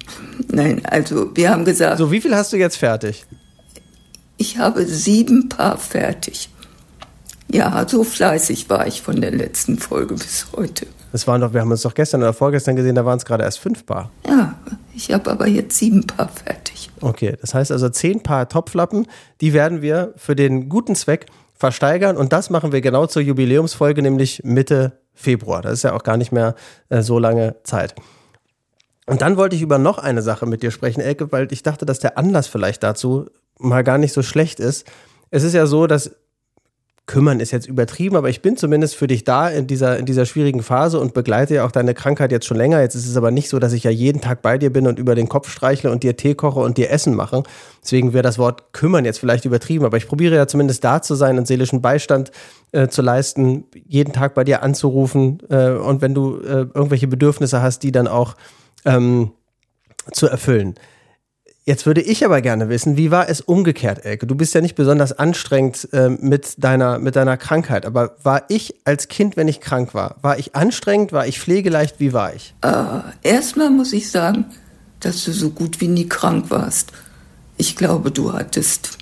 Nein, 0.49 0.83
also 0.85 1.31
wir 1.35 1.51
haben 1.51 1.65
gesagt. 1.65 1.99
So, 1.99 2.11
wie 2.11 2.21
viel 2.21 2.35
hast 2.35 2.53
du 2.53 2.57
jetzt 2.57 2.77
fertig? 2.77 3.25
Ich 4.37 4.59
habe 4.59 4.85
sieben 4.85 5.49
Paar 5.49 5.79
fertig. 5.79 6.51
Ja, 7.49 7.87
so 7.89 8.05
fleißig 8.05 8.69
war 8.69 8.87
ich 8.87 9.03
von 9.03 9.21
der 9.21 9.31
letzten 9.31 9.79
Folge 9.79 10.15
bis 10.15 10.49
heute. 10.55 10.87
Das 11.13 11.27
waren 11.27 11.41
doch, 11.41 11.55
wir 11.55 11.61
haben 11.61 11.71
uns 11.71 11.83
doch 11.83 11.95
gestern 11.95 12.23
oder 12.23 12.35
vorgestern 12.35 12.77
gesehen, 12.77 12.95
da 12.95 13.05
waren 13.05 13.19
es 13.19 13.25
gerade 13.25 13.45
erst 13.45 13.61
fünf 13.61 13.87
Paar. 13.87 14.11
Ja, 14.27 14.55
ich 14.95 15.13
habe 15.13 15.31
aber 15.31 15.47
jetzt 15.47 15.79
sieben 15.79 16.07
Paar 16.07 16.29
fertig. 16.29 16.91
Okay, 17.01 17.37
das 17.41 17.55
heißt 17.55 17.73
also 17.73 17.89
zehn 17.89 18.23
Paar 18.23 18.49
Topflappen, 18.49 19.07
die 19.41 19.53
werden 19.53 19.81
wir 19.81 20.13
für 20.17 20.37
den 20.37 20.69
guten 20.69 20.95
Zweck 20.95 21.27
versteigern 21.55 22.17
und 22.17 22.33
das 22.33 22.51
machen 22.51 22.73
wir 22.73 22.81
genau 22.81 23.07
zur 23.07 23.23
Jubiläumsfolge, 23.23 24.03
nämlich 24.03 24.43
Mitte 24.45 24.99
Februar. 25.15 25.63
Das 25.63 25.73
ist 25.73 25.85
ja 25.85 25.95
auch 25.95 26.03
gar 26.03 26.19
nicht 26.19 26.33
mehr 26.33 26.55
äh, 26.91 27.01
so 27.01 27.19
lange 27.19 27.57
Zeit. 27.63 27.95
Und 29.07 29.23
dann 29.23 29.37
wollte 29.37 29.57
ich 29.57 29.63
über 29.63 29.79
noch 29.79 29.99
eine 29.99 30.21
Sache 30.21 30.47
mit 30.47 30.63
dir 30.63 30.73
sprechen, 30.73 31.01
Elke, 31.01 31.31
weil 31.33 31.51
ich 31.53 31.63
dachte, 31.63 31.87
dass 31.87 32.01
der 32.01 32.19
Anlass 32.19 32.49
vielleicht 32.49 32.83
dazu 32.83 33.27
mal 33.59 33.85
gar 33.85 33.99
nicht 33.99 34.13
so 34.13 34.23
schlecht 34.23 34.61
ist. 34.61 34.87
Es 35.31 35.43
ist 35.43 35.55
ja 35.55 35.67
so, 35.67 35.87
dass 35.87 36.13
kümmern 37.07 37.39
ist 37.39 37.53
jetzt 37.53 37.69
übertrieben, 37.69 38.17
aber 38.17 38.29
ich 38.29 38.43
bin 38.43 38.57
zumindest 38.57 38.97
für 38.97 39.07
dich 39.07 39.23
da 39.23 39.49
in 39.49 39.69
dieser, 39.69 39.97
in 39.97 40.07
dieser 40.07 40.27
schwierigen 40.27 40.63
Phase 40.63 40.99
und 40.99 41.15
begleite 41.15 41.55
ja 41.55 41.65
auch 41.65 41.71
deine 41.71 41.95
Krankheit 41.95 42.33
jetzt 42.33 42.47
schon 42.47 42.57
länger. 42.57 42.81
Jetzt 42.81 42.97
ist 42.97 43.07
es 43.07 43.17
aber 43.17 43.31
nicht 43.31 43.49
so, 43.49 43.61
dass 43.61 43.73
ich 43.73 43.85
ja 43.85 43.93
jeden 43.93 44.21
Tag 44.21 44.43
bei 44.43 44.59
dir 44.59 44.73
bin 44.73 44.89
und 44.89 44.99
über 44.99 45.15
den 45.15 45.29
Kopf 45.29 45.49
streichle 45.49 45.93
und 45.93 46.03
dir 46.03 46.17
Tee 46.17 46.35
koche 46.35 46.59
und 46.59 46.79
dir 46.79 46.91
Essen 46.91 47.15
mache. 47.15 47.45
Deswegen 47.83 48.13
wäre 48.13 48.25
das 48.25 48.39
Wort 48.39 48.73
kümmern 48.73 49.05
jetzt 49.05 49.21
vielleicht 49.21 49.45
übertrieben, 49.45 49.85
aber 49.85 49.97
ich 49.97 50.09
probiere 50.09 50.35
ja 50.35 50.49
zumindest 50.49 50.83
da 50.83 51.01
zu 51.01 51.15
sein 51.15 51.39
und 51.39 51.47
seelischen 51.47 51.81
Beistand 51.81 52.33
äh, 52.73 52.89
zu 52.89 53.03
leisten, 53.03 53.65
jeden 53.87 54.13
Tag 54.13 54.35
bei 54.35 54.43
dir 54.43 54.65
anzurufen 54.65 55.39
äh, 55.49 55.71
und 55.71 56.03
wenn 56.03 56.13
du 56.13 56.39
äh, 56.41 56.67
irgendwelche 56.75 57.07
Bedürfnisse 57.07 57.63
hast, 57.63 57.85
die 57.85 57.93
dann 57.93 58.09
auch 58.09 58.35
ähm, 58.85 59.31
zu 60.11 60.27
erfüllen. 60.27 60.75
Jetzt 61.69 61.85
würde 61.85 62.01
ich 62.01 62.25
aber 62.25 62.43
gerne 62.43 62.69
wissen, 62.69 62.97
wie 62.97 63.11
war 63.11 63.29
es 63.29 63.41
umgekehrt, 63.41 64.05
Elke? 64.05 64.29
Du 64.29 64.37
bist 64.37 64.55
ja 64.55 64.61
nicht 64.61 64.77
besonders 64.77 65.11
anstrengend 65.11 65.89
äh, 65.93 66.11
mit, 66.11 66.63
deiner, 66.63 67.01
mit 67.01 67.17
deiner 67.17 67.37
Krankheit, 67.37 67.85
aber 67.85 68.15
war 68.23 68.45
ich 68.49 68.77
als 68.85 69.09
Kind, 69.09 69.37
wenn 69.37 69.49
ich 69.49 69.61
krank 69.61 69.93
war, 69.93 70.15
war 70.23 70.39
ich 70.39 70.55
anstrengend, 70.55 71.11
war 71.11 71.27
ich 71.27 71.41
pflegeleicht, 71.41 71.99
wie 71.99 72.13
war 72.13 72.33
ich? 72.37 72.55
Äh, 72.63 73.01
erstmal 73.23 73.71
muss 73.71 73.93
ich 73.93 74.13
sagen, 74.13 74.45
dass 75.01 75.25
du 75.25 75.33
so 75.33 75.51
gut 75.51 75.81
wie 75.81 75.89
nie 75.89 76.09
krank 76.09 76.51
warst. 76.51 76.93
Ich 77.57 77.75
glaube, 77.75 78.13
du 78.13 78.33
hattest 78.33 78.99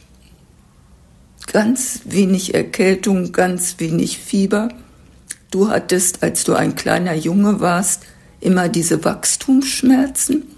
ganz 1.52 2.00
wenig 2.06 2.54
Erkältung, 2.54 3.32
ganz 3.32 3.74
wenig 3.76 4.16
Fieber. 4.16 4.70
Du 5.50 5.68
hattest, 5.68 6.22
als 6.22 6.44
du 6.44 6.54
ein 6.54 6.74
kleiner 6.76 7.12
Junge 7.12 7.60
warst, 7.60 8.04
immer 8.40 8.70
diese 8.70 9.04
Wachstumsschmerzen 9.04 10.53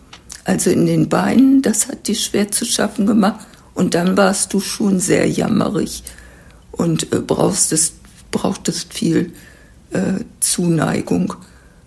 also 0.46 0.70
in 0.70 0.86
den 0.86 1.08
Beinen, 1.08 1.60
das 1.60 1.88
hat 1.88 2.06
dir 2.06 2.14
schwer 2.14 2.50
zu 2.52 2.64
schaffen 2.64 3.04
gemacht. 3.04 3.44
Und 3.74 3.94
dann 3.94 4.16
warst 4.16 4.54
du 4.54 4.60
schon 4.60 5.00
sehr 5.00 5.28
jammerig 5.28 6.04
und 6.70 7.12
äh, 7.12 7.18
brauchstest, 7.18 7.96
brauchtest 8.30 8.94
viel 8.94 9.32
äh, 9.90 10.24
Zuneigung. 10.38 11.34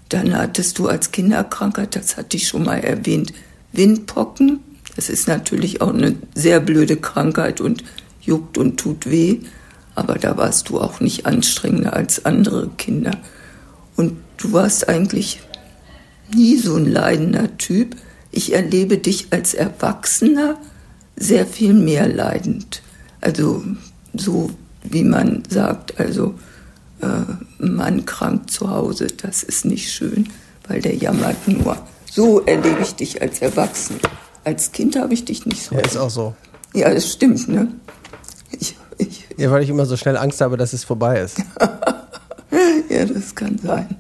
Dann 0.09 0.37
hattest 0.37 0.77
du 0.77 0.87
als 0.87 1.11
Kinderkrankheit, 1.11 1.95
das 1.95 2.17
hatte 2.17 2.35
ich 2.35 2.49
schon 2.49 2.65
mal 2.65 2.79
erwähnt, 2.79 3.33
Windpocken. 3.71 4.59
Das 4.95 5.09
ist 5.09 5.27
natürlich 5.27 5.81
auch 5.81 5.93
eine 5.93 6.15
sehr 6.35 6.59
blöde 6.59 6.97
Krankheit 6.97 7.61
und 7.61 7.83
juckt 8.21 8.57
und 8.57 8.77
tut 8.77 9.09
weh. 9.09 9.39
Aber 9.95 10.15
da 10.15 10.35
warst 10.35 10.69
du 10.69 10.81
auch 10.81 10.99
nicht 10.99 11.25
anstrengender 11.25 11.93
als 11.93 12.25
andere 12.25 12.69
Kinder. 12.77 13.17
Und 13.95 14.17
du 14.37 14.51
warst 14.51 14.89
eigentlich 14.89 15.39
nie 16.33 16.57
so 16.57 16.75
ein 16.75 16.91
leidender 16.91 17.57
Typ 17.57 17.95
ich 18.31 18.53
erlebe 18.53 18.97
dich 18.97 19.27
als 19.31 19.53
Erwachsener 19.53 20.57
sehr 21.15 21.45
viel 21.45 21.73
mehr 21.73 22.07
leidend. 22.07 22.81
Also 23.21 23.63
so 24.13 24.51
wie 24.83 25.03
man 25.03 25.43
sagt, 25.49 25.99
also 25.99 26.35
äh, 27.01 27.07
Mann 27.63 28.05
krank 28.05 28.49
zu 28.49 28.69
Hause, 28.69 29.07
das 29.07 29.43
ist 29.43 29.65
nicht 29.65 29.91
schön, 29.91 30.29
weil 30.67 30.81
der 30.81 30.95
jammert 30.95 31.47
nur. 31.47 31.77
So 32.11 32.41
erlebe 32.41 32.81
ich 32.81 32.95
dich 32.95 33.21
als 33.21 33.41
Erwachsener. 33.41 33.99
Als 34.43 34.71
Kind 34.71 34.95
habe 34.95 35.13
ich 35.13 35.25
dich 35.25 35.45
nicht 35.45 35.63
so. 35.63 35.75
Ja, 35.75 35.81
ist 35.81 35.97
auch 35.97 36.09
so. 36.09 36.33
Ja, 36.73 36.93
das 36.93 37.11
stimmt, 37.11 37.47
ne? 37.47 37.67
Ich, 38.51 38.75
ich 38.97 39.25
ja, 39.37 39.51
weil 39.51 39.63
ich 39.63 39.69
immer 39.69 39.85
so 39.85 39.97
schnell 39.97 40.17
Angst 40.17 40.41
habe, 40.41 40.57
dass 40.57 40.73
es 40.73 40.83
vorbei 40.83 41.19
ist. 41.19 41.37
ja, 42.89 43.05
das 43.05 43.35
kann 43.35 43.57
sein. 43.57 43.95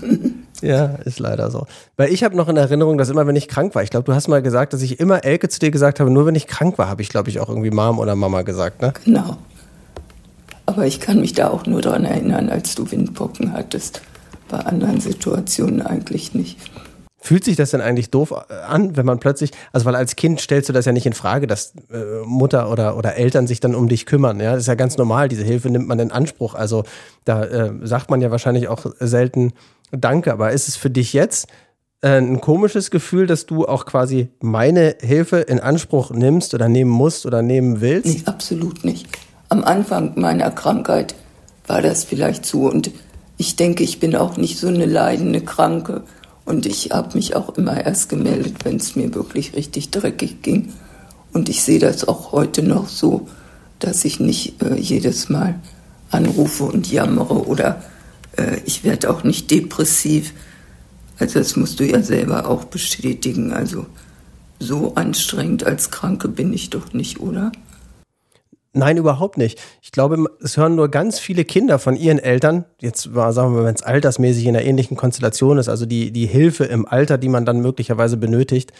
Ja, 0.62 0.94
ist 1.04 1.18
leider 1.18 1.50
so. 1.50 1.66
Weil 1.96 2.12
ich 2.12 2.24
habe 2.24 2.36
noch 2.36 2.48
in 2.48 2.56
Erinnerung, 2.56 2.96
dass 2.96 3.10
immer, 3.10 3.26
wenn 3.26 3.36
ich 3.36 3.48
krank 3.48 3.74
war, 3.74 3.82
ich 3.82 3.90
glaube, 3.90 4.04
du 4.04 4.14
hast 4.14 4.28
mal 4.28 4.42
gesagt, 4.42 4.72
dass 4.72 4.82
ich 4.82 5.00
immer 5.00 5.24
Elke 5.24 5.48
zu 5.48 5.58
dir 5.58 5.70
gesagt 5.70 6.00
habe, 6.00 6.10
nur 6.10 6.24
wenn 6.24 6.34
ich 6.34 6.46
krank 6.46 6.78
war, 6.78 6.88
habe 6.88 7.02
ich, 7.02 7.08
glaube 7.08 7.28
ich, 7.30 7.40
auch 7.40 7.48
irgendwie 7.48 7.70
Mom 7.70 7.98
oder 7.98 8.14
Mama 8.14 8.42
gesagt, 8.42 8.80
ne? 8.80 8.92
Genau. 9.04 9.36
Aber 10.66 10.86
ich 10.86 11.00
kann 11.00 11.20
mich 11.20 11.32
da 11.34 11.50
auch 11.50 11.66
nur 11.66 11.80
daran 11.80 12.04
erinnern, 12.04 12.48
als 12.48 12.74
du 12.74 12.90
Windpocken 12.90 13.52
hattest. 13.52 14.00
bei 14.48 14.58
anderen 14.58 15.00
Situationen 15.00 15.82
eigentlich 15.82 16.34
nicht. 16.34 16.58
Fühlt 17.24 17.44
sich 17.44 17.54
das 17.56 17.70
denn 17.70 17.80
eigentlich 17.80 18.10
doof 18.10 18.32
äh, 18.32 18.54
an, 18.66 18.96
wenn 18.96 19.06
man 19.06 19.20
plötzlich, 19.20 19.52
also 19.72 19.86
weil 19.86 19.94
als 19.94 20.16
Kind 20.16 20.40
stellst 20.40 20.68
du 20.68 20.72
das 20.72 20.86
ja 20.86 20.92
nicht 20.92 21.06
in 21.06 21.12
Frage, 21.12 21.46
dass 21.46 21.72
äh, 21.92 22.24
Mutter 22.26 22.68
oder, 22.68 22.96
oder 22.96 23.14
Eltern 23.14 23.46
sich 23.46 23.60
dann 23.60 23.76
um 23.76 23.88
dich 23.88 24.06
kümmern. 24.06 24.40
Ja, 24.40 24.52
das 24.52 24.62
ist 24.62 24.66
ja 24.66 24.74
ganz 24.74 24.98
normal. 24.98 25.28
Diese 25.28 25.44
Hilfe 25.44 25.70
nimmt 25.70 25.86
man 25.86 26.00
in 26.00 26.10
Anspruch. 26.10 26.54
Also 26.54 26.82
da 27.24 27.44
äh, 27.44 27.70
sagt 27.84 28.10
man 28.10 28.20
ja 28.20 28.32
wahrscheinlich 28.32 28.66
auch 28.66 28.84
selten 28.98 29.52
Danke. 29.92 30.32
Aber 30.32 30.52
ist 30.52 30.68
es 30.68 30.76
für 30.76 30.90
dich 30.90 31.12
jetzt 31.12 31.46
äh, 32.00 32.18
ein 32.18 32.40
komisches 32.40 32.90
Gefühl, 32.90 33.26
dass 33.26 33.46
du 33.46 33.66
auch 33.66 33.86
quasi 33.86 34.28
meine 34.40 34.96
Hilfe 35.00 35.38
in 35.38 35.60
Anspruch 35.60 36.10
nimmst 36.10 36.54
oder 36.54 36.68
nehmen 36.68 36.90
musst 36.90 37.26
oder 37.26 37.42
nehmen 37.42 37.80
willst? 37.80 38.06
Nee, 38.06 38.22
absolut 38.26 38.84
nicht. 38.84 39.06
Am 39.48 39.62
Anfang 39.62 40.18
meiner 40.18 40.50
Krankheit 40.50 41.14
war 41.66 41.82
das 41.82 42.04
vielleicht 42.04 42.44
so 42.44 42.62
und 42.68 42.90
ich 43.36 43.56
denke, 43.56 43.84
ich 43.84 44.00
bin 44.00 44.16
auch 44.16 44.36
nicht 44.36 44.58
so 44.58 44.68
eine 44.68 44.86
leidende 44.86 45.40
Kranke 45.40 46.04
und 46.44 46.66
ich 46.66 46.90
habe 46.90 47.16
mich 47.16 47.36
auch 47.36 47.56
immer 47.56 47.84
erst 47.84 48.08
gemeldet, 48.08 48.64
wenn 48.64 48.76
es 48.76 48.96
mir 48.96 49.14
wirklich 49.14 49.54
richtig 49.54 49.90
dreckig 49.90 50.42
ging. 50.42 50.72
Und 51.32 51.48
ich 51.48 51.62
sehe 51.62 51.78
das 51.78 52.06
auch 52.06 52.32
heute 52.32 52.62
noch 52.62 52.88
so, 52.88 53.28
dass 53.78 54.04
ich 54.04 54.20
nicht 54.20 54.62
äh, 54.62 54.74
jedes 54.74 55.28
Mal 55.28 55.54
anrufe 56.10 56.64
und 56.64 56.90
jammere 56.90 57.46
oder 57.46 57.82
äh, 58.36 58.58
ich 58.64 58.84
werde 58.84 59.10
auch 59.10 59.24
nicht 59.24 59.50
depressiv. 59.50 60.32
Also 61.18 61.38
das 61.38 61.56
musst 61.56 61.80
du 61.80 61.84
ja 61.84 62.02
selber 62.02 62.48
auch 62.48 62.64
bestätigen. 62.64 63.52
Also 63.52 63.86
so 64.58 64.94
anstrengend 64.94 65.64
als 65.64 65.90
Kranke 65.90 66.28
bin 66.28 66.52
ich 66.52 66.70
doch 66.70 66.92
nicht, 66.92 67.20
oder? 67.20 67.52
Nein, 68.74 68.96
überhaupt 68.96 69.36
nicht. 69.36 69.60
Ich 69.82 69.92
glaube, 69.92 70.24
es 70.40 70.56
hören 70.56 70.76
nur 70.76 70.88
ganz 70.88 71.18
viele 71.18 71.44
Kinder 71.44 71.78
von 71.78 71.94
ihren 71.94 72.18
Eltern, 72.18 72.64
jetzt 72.80 73.14
war, 73.14 73.34
sagen 73.34 73.54
wir, 73.54 73.64
wenn 73.64 73.74
es 73.74 73.82
altersmäßig 73.82 74.46
in 74.46 74.56
einer 74.56 74.64
ähnlichen 74.64 74.96
Konstellation 74.96 75.58
ist, 75.58 75.68
also 75.68 75.84
die, 75.84 76.10
die 76.10 76.26
Hilfe 76.26 76.64
im 76.64 76.86
Alter, 76.86 77.18
die 77.18 77.28
man 77.28 77.44
dann 77.44 77.60
möglicherweise 77.60 78.16
benötigt. 78.16 78.72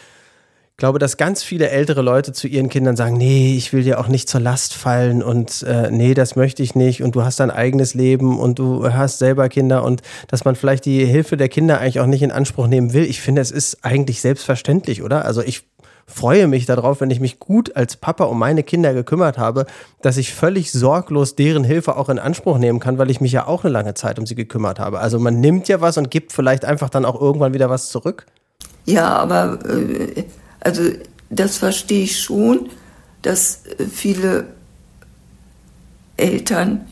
Glaube, 0.82 0.98
dass 0.98 1.16
ganz 1.16 1.44
viele 1.44 1.70
ältere 1.70 2.02
Leute 2.02 2.32
zu 2.32 2.48
ihren 2.48 2.68
Kindern 2.68 2.96
sagen, 2.96 3.16
nee, 3.16 3.54
ich 3.56 3.72
will 3.72 3.84
dir 3.84 4.00
auch 4.00 4.08
nicht 4.08 4.28
zur 4.28 4.40
Last 4.40 4.74
fallen 4.74 5.22
und 5.22 5.62
äh, 5.62 5.92
nee, 5.92 6.12
das 6.12 6.34
möchte 6.34 6.64
ich 6.64 6.74
nicht 6.74 7.04
und 7.04 7.14
du 7.14 7.22
hast 7.22 7.38
dein 7.38 7.52
eigenes 7.52 7.94
Leben 7.94 8.40
und 8.40 8.58
du 8.58 8.92
hast 8.92 9.20
selber 9.20 9.48
Kinder 9.48 9.84
und 9.84 10.02
dass 10.26 10.44
man 10.44 10.56
vielleicht 10.56 10.84
die 10.84 11.04
Hilfe 11.04 11.36
der 11.36 11.48
Kinder 11.48 11.78
eigentlich 11.78 12.00
auch 12.00 12.06
nicht 12.06 12.22
in 12.22 12.32
Anspruch 12.32 12.66
nehmen 12.66 12.92
will. 12.94 13.04
Ich 13.04 13.20
finde, 13.20 13.40
es 13.40 13.52
ist 13.52 13.84
eigentlich 13.84 14.20
selbstverständlich, 14.20 15.04
oder? 15.04 15.24
Also 15.24 15.40
ich 15.40 15.62
freue 16.04 16.48
mich 16.48 16.66
darauf, 16.66 17.00
wenn 17.00 17.12
ich 17.12 17.20
mich 17.20 17.38
gut 17.38 17.76
als 17.76 17.94
Papa 17.94 18.24
um 18.24 18.40
meine 18.40 18.64
Kinder 18.64 18.92
gekümmert 18.92 19.38
habe, 19.38 19.66
dass 20.00 20.16
ich 20.16 20.34
völlig 20.34 20.72
sorglos 20.72 21.36
deren 21.36 21.62
Hilfe 21.62 21.96
auch 21.96 22.08
in 22.08 22.18
Anspruch 22.18 22.58
nehmen 22.58 22.80
kann, 22.80 22.98
weil 22.98 23.12
ich 23.12 23.20
mich 23.20 23.30
ja 23.30 23.46
auch 23.46 23.62
eine 23.62 23.72
lange 23.72 23.94
Zeit 23.94 24.18
um 24.18 24.26
sie 24.26 24.34
gekümmert 24.34 24.80
habe. 24.80 24.98
Also 24.98 25.20
man 25.20 25.38
nimmt 25.38 25.68
ja 25.68 25.80
was 25.80 25.96
und 25.96 26.10
gibt 26.10 26.32
vielleicht 26.32 26.64
einfach 26.64 26.90
dann 26.90 27.04
auch 27.04 27.20
irgendwann 27.20 27.54
wieder 27.54 27.70
was 27.70 27.88
zurück. 27.90 28.26
Ja, 28.84 29.14
aber 29.14 29.60
äh, 29.64 30.24
also 30.62 30.82
das 31.30 31.58
verstehe 31.58 32.04
ich 32.04 32.20
schon, 32.20 32.70
dass 33.22 33.66
äh, 33.78 33.86
viele 33.86 34.48
Eltern 36.16 36.86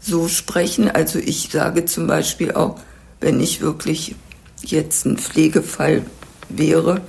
so 0.00 0.28
sprechen. 0.28 0.90
Also 0.90 1.18
ich 1.18 1.48
sage 1.50 1.84
zum 1.84 2.06
Beispiel 2.06 2.52
auch, 2.52 2.80
wenn 3.20 3.40
ich 3.40 3.60
wirklich 3.60 4.14
jetzt 4.62 5.06
ein 5.06 5.18
Pflegefall 5.18 6.02
wäre, 6.48 7.00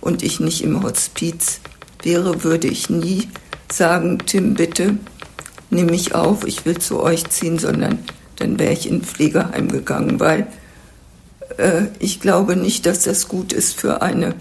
und 0.00 0.22
ich 0.22 0.40
nicht 0.40 0.62
im 0.62 0.82
Hospiz 0.82 1.60
wäre, 2.02 2.42
würde 2.44 2.68
ich 2.68 2.90
nie 2.90 3.28
sagen, 3.70 4.18
Tim, 4.26 4.54
bitte 4.54 4.98
nimm 5.70 5.86
mich 5.86 6.14
auf, 6.14 6.46
ich 6.46 6.64
will 6.64 6.78
zu 6.78 7.00
euch 7.00 7.28
ziehen, 7.28 7.58
sondern 7.58 7.98
dann 8.36 8.58
wäre 8.58 8.72
ich 8.72 8.88
in 8.88 9.02
Pflegeheim 9.02 9.68
gegangen, 9.68 10.18
weil 10.18 10.46
äh, 11.58 11.82
ich 11.98 12.20
glaube 12.20 12.56
nicht, 12.56 12.86
dass 12.86 13.02
das 13.02 13.28
gut 13.28 13.52
ist 13.52 13.78
für 13.78 14.02
eine 14.02 14.34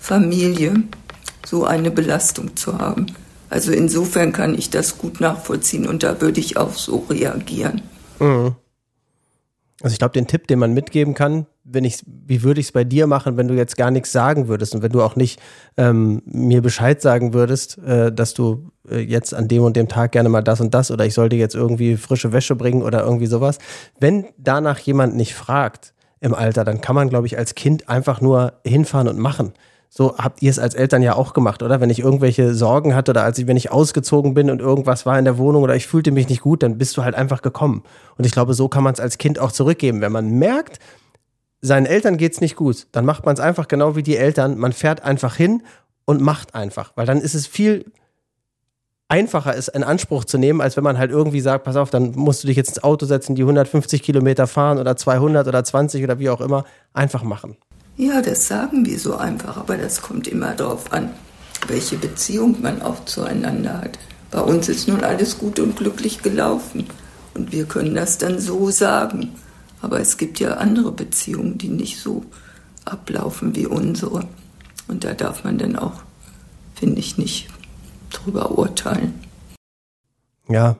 Familie, 0.00 0.82
so 1.46 1.64
eine 1.64 1.90
Belastung 1.90 2.56
zu 2.56 2.78
haben. 2.78 3.06
Also 3.48 3.72
insofern 3.72 4.32
kann 4.32 4.54
ich 4.54 4.70
das 4.70 4.98
gut 4.98 5.20
nachvollziehen 5.20 5.86
und 5.86 6.02
da 6.02 6.20
würde 6.20 6.40
ich 6.40 6.56
auch 6.56 6.72
so 6.72 7.04
reagieren. 7.10 7.82
Mhm. 8.18 8.54
Also 9.82 9.94
ich 9.94 9.98
glaube, 9.98 10.12
den 10.12 10.26
Tipp, 10.26 10.46
den 10.46 10.58
man 10.58 10.74
mitgeben 10.74 11.14
kann, 11.14 11.46
wenn 11.64 11.84
ich, 11.84 12.02
wie 12.06 12.42
würde 12.42 12.60
ich 12.60 12.66
es 12.66 12.72
bei 12.72 12.84
dir 12.84 13.06
machen, 13.06 13.36
wenn 13.36 13.48
du 13.48 13.54
jetzt 13.54 13.76
gar 13.76 13.90
nichts 13.90 14.12
sagen 14.12 14.46
würdest 14.46 14.74
und 14.74 14.82
wenn 14.82 14.92
du 14.92 15.02
auch 15.02 15.16
nicht 15.16 15.40
ähm, 15.76 16.22
mir 16.26 16.60
Bescheid 16.60 17.00
sagen 17.00 17.32
würdest, 17.32 17.78
äh, 17.78 18.12
dass 18.12 18.34
du 18.34 18.70
äh, 18.88 18.98
jetzt 18.98 19.32
an 19.32 19.48
dem 19.48 19.62
und 19.62 19.76
dem 19.76 19.88
Tag 19.88 20.12
gerne 20.12 20.28
mal 20.28 20.42
das 20.42 20.60
und 20.60 20.74
das 20.74 20.90
oder 20.90 21.06
ich 21.06 21.14
sollte 21.14 21.36
jetzt 21.36 21.54
irgendwie 21.54 21.96
frische 21.96 22.32
Wäsche 22.32 22.56
bringen 22.56 22.82
oder 22.82 23.02
irgendwie 23.04 23.26
sowas. 23.26 23.58
Wenn 23.98 24.26
danach 24.36 24.78
jemand 24.80 25.16
nicht 25.16 25.34
fragt 25.34 25.94
im 26.20 26.34
Alter, 26.34 26.64
dann 26.64 26.82
kann 26.82 26.94
man, 26.94 27.08
glaube 27.08 27.26
ich, 27.26 27.38
als 27.38 27.54
Kind 27.54 27.88
einfach 27.88 28.20
nur 28.20 28.60
hinfahren 28.66 29.08
und 29.08 29.18
machen. 29.18 29.54
So 29.92 30.16
habt 30.18 30.40
ihr 30.40 30.50
es 30.50 30.60
als 30.60 30.74
Eltern 30.74 31.02
ja 31.02 31.16
auch 31.16 31.32
gemacht, 31.32 31.64
oder? 31.64 31.80
Wenn 31.80 31.90
ich 31.90 31.98
irgendwelche 31.98 32.54
Sorgen 32.54 32.94
hatte 32.94 33.10
oder 33.10 33.24
als 33.24 33.38
ich, 33.38 33.48
wenn 33.48 33.56
ich 33.56 33.72
ausgezogen 33.72 34.34
bin 34.34 34.48
und 34.48 34.60
irgendwas 34.60 35.04
war 35.04 35.18
in 35.18 35.24
der 35.24 35.36
Wohnung 35.36 35.64
oder 35.64 35.74
ich 35.74 35.88
fühlte 35.88 36.12
mich 36.12 36.28
nicht 36.28 36.42
gut, 36.42 36.62
dann 36.62 36.78
bist 36.78 36.96
du 36.96 37.02
halt 37.02 37.16
einfach 37.16 37.42
gekommen. 37.42 37.82
Und 38.16 38.24
ich 38.24 38.30
glaube, 38.30 38.54
so 38.54 38.68
kann 38.68 38.84
man 38.84 38.94
es 38.94 39.00
als 39.00 39.18
Kind 39.18 39.40
auch 39.40 39.50
zurückgeben. 39.50 40.00
Wenn 40.00 40.12
man 40.12 40.30
merkt, 40.30 40.78
seinen 41.60 41.86
Eltern 41.86 42.18
geht's 42.18 42.40
nicht 42.40 42.54
gut, 42.54 42.86
dann 42.92 43.04
macht 43.04 43.26
man 43.26 43.34
es 43.34 43.40
einfach 43.40 43.66
genau 43.66 43.96
wie 43.96 44.04
die 44.04 44.16
Eltern. 44.16 44.58
Man 44.58 44.72
fährt 44.72 45.02
einfach 45.02 45.34
hin 45.34 45.64
und 46.04 46.20
macht 46.20 46.54
einfach, 46.54 46.92
weil 46.94 47.06
dann 47.06 47.20
ist 47.20 47.34
es 47.34 47.48
viel 47.48 47.90
einfacher, 49.08 49.56
es 49.56 49.66
in 49.66 49.82
Anspruch 49.82 50.24
zu 50.24 50.38
nehmen, 50.38 50.60
als 50.60 50.76
wenn 50.76 50.84
man 50.84 50.98
halt 50.98 51.10
irgendwie 51.10 51.40
sagt, 51.40 51.64
pass 51.64 51.74
auf, 51.74 51.90
dann 51.90 52.12
musst 52.12 52.44
du 52.44 52.46
dich 52.46 52.56
jetzt 52.56 52.68
ins 52.68 52.84
Auto 52.84 53.06
setzen, 53.06 53.34
die 53.34 53.42
150 53.42 54.04
Kilometer 54.04 54.46
fahren 54.46 54.78
oder 54.78 54.96
200 54.96 55.48
oder 55.48 55.64
20 55.64 56.04
oder 56.04 56.20
wie 56.20 56.30
auch 56.30 56.40
immer, 56.40 56.64
einfach 56.94 57.24
machen. 57.24 57.56
Ja, 57.96 58.22
das 58.22 58.46
sagen 58.46 58.86
wir 58.86 58.98
so 58.98 59.16
einfach, 59.16 59.56
aber 59.56 59.76
das 59.76 60.00
kommt 60.00 60.26
immer 60.26 60.54
darauf 60.54 60.92
an, 60.92 61.10
welche 61.66 61.96
Beziehung 61.96 62.62
man 62.62 62.80
auch 62.82 63.04
zueinander 63.04 63.78
hat. 63.78 63.98
Bei 64.30 64.40
uns 64.40 64.68
ist 64.68 64.88
nun 64.88 65.02
alles 65.02 65.38
gut 65.38 65.58
und 65.58 65.76
glücklich 65.76 66.22
gelaufen 66.22 66.86
und 67.34 67.52
wir 67.52 67.66
können 67.66 67.94
das 67.94 68.18
dann 68.18 68.38
so 68.38 68.70
sagen. 68.70 69.34
Aber 69.82 70.00
es 70.00 70.16
gibt 70.16 70.40
ja 70.40 70.54
andere 70.54 70.92
Beziehungen, 70.92 71.58
die 71.58 71.68
nicht 71.68 72.00
so 72.00 72.24
ablaufen 72.84 73.56
wie 73.56 73.66
unsere. 73.66 74.26
Und 74.88 75.04
da 75.04 75.14
darf 75.14 75.44
man 75.44 75.58
dann 75.58 75.76
auch, 75.76 76.02
finde 76.74 77.00
ich, 77.00 77.18
nicht 77.18 77.48
drüber 78.10 78.58
urteilen. 78.58 79.14
Ja, 80.48 80.76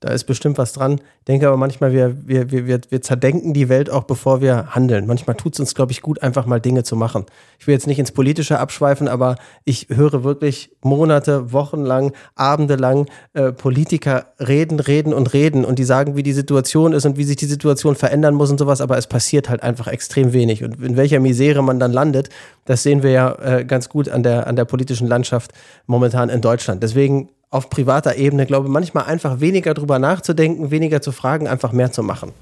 da 0.00 0.08
ist 0.12 0.24
bestimmt 0.24 0.56
was 0.56 0.72
dran. 0.72 0.94
Ich 0.94 1.24
denke 1.26 1.46
aber 1.46 1.58
manchmal, 1.58 1.92
wir, 1.92 2.16
wir, 2.26 2.50
wir, 2.50 2.80
wir 2.88 3.02
zerdenken 3.02 3.52
die 3.52 3.68
Welt 3.68 3.90
auch, 3.90 4.04
bevor 4.04 4.40
wir 4.40 4.74
handeln. 4.74 5.06
Manchmal 5.06 5.36
tut 5.36 5.52
es 5.52 5.60
uns, 5.60 5.74
glaube 5.74 5.92
ich, 5.92 6.00
gut, 6.00 6.22
einfach 6.22 6.46
mal 6.46 6.58
Dinge 6.58 6.84
zu 6.84 6.96
machen. 6.96 7.26
Ich 7.58 7.66
will 7.66 7.74
jetzt 7.74 7.86
nicht 7.86 7.98
ins 7.98 8.10
Politische 8.10 8.58
abschweifen, 8.58 9.08
aber 9.08 9.36
ich 9.64 9.88
höre 9.90 10.24
wirklich 10.24 10.70
Monate, 10.82 11.52
Wochen 11.52 11.84
lang, 11.84 12.12
Abende 12.34 12.76
lang 12.76 13.08
äh, 13.34 13.52
Politiker 13.52 14.28
reden, 14.38 14.80
reden 14.80 15.12
und 15.12 15.34
reden 15.34 15.66
und 15.66 15.78
die 15.78 15.84
sagen, 15.84 16.16
wie 16.16 16.22
die 16.22 16.32
Situation 16.32 16.94
ist 16.94 17.04
und 17.04 17.18
wie 17.18 17.24
sich 17.24 17.36
die 17.36 17.44
Situation 17.44 17.94
verändern 17.94 18.34
muss 18.34 18.50
und 18.50 18.56
sowas, 18.56 18.80
aber 18.80 18.96
es 18.96 19.06
passiert 19.06 19.50
halt 19.50 19.62
einfach 19.62 19.86
extrem 19.86 20.32
wenig. 20.32 20.64
Und 20.64 20.82
in 20.82 20.96
welcher 20.96 21.20
Misere 21.20 21.62
man 21.62 21.78
dann 21.78 21.92
landet, 21.92 22.30
das 22.64 22.82
sehen 22.82 23.02
wir 23.02 23.10
ja 23.10 23.32
äh, 23.34 23.64
ganz 23.66 23.90
gut 23.90 24.08
an 24.08 24.22
der, 24.22 24.46
an 24.46 24.56
der 24.56 24.64
politischen 24.64 25.06
Landschaft 25.06 25.52
momentan 25.86 26.30
in 26.30 26.40
Deutschland. 26.40 26.82
Deswegen 26.82 27.28
auf 27.50 27.68
privater 27.68 28.16
Ebene, 28.16 28.46
glaube 28.46 28.68
ich, 28.68 28.72
manchmal 28.72 29.04
einfach 29.04 29.40
weniger 29.40 29.74
drüber 29.74 29.98
nachzudenken, 29.98 30.70
weniger 30.70 31.02
zu 31.02 31.12
fragen, 31.12 31.48
einfach 31.48 31.72
mehr 31.72 31.92
zu 31.92 32.02
machen. 32.02 32.32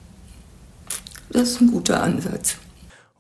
Das 1.30 1.50
ist 1.50 1.60
ein 1.60 1.70
guter 1.70 2.02
Ansatz. 2.02 2.56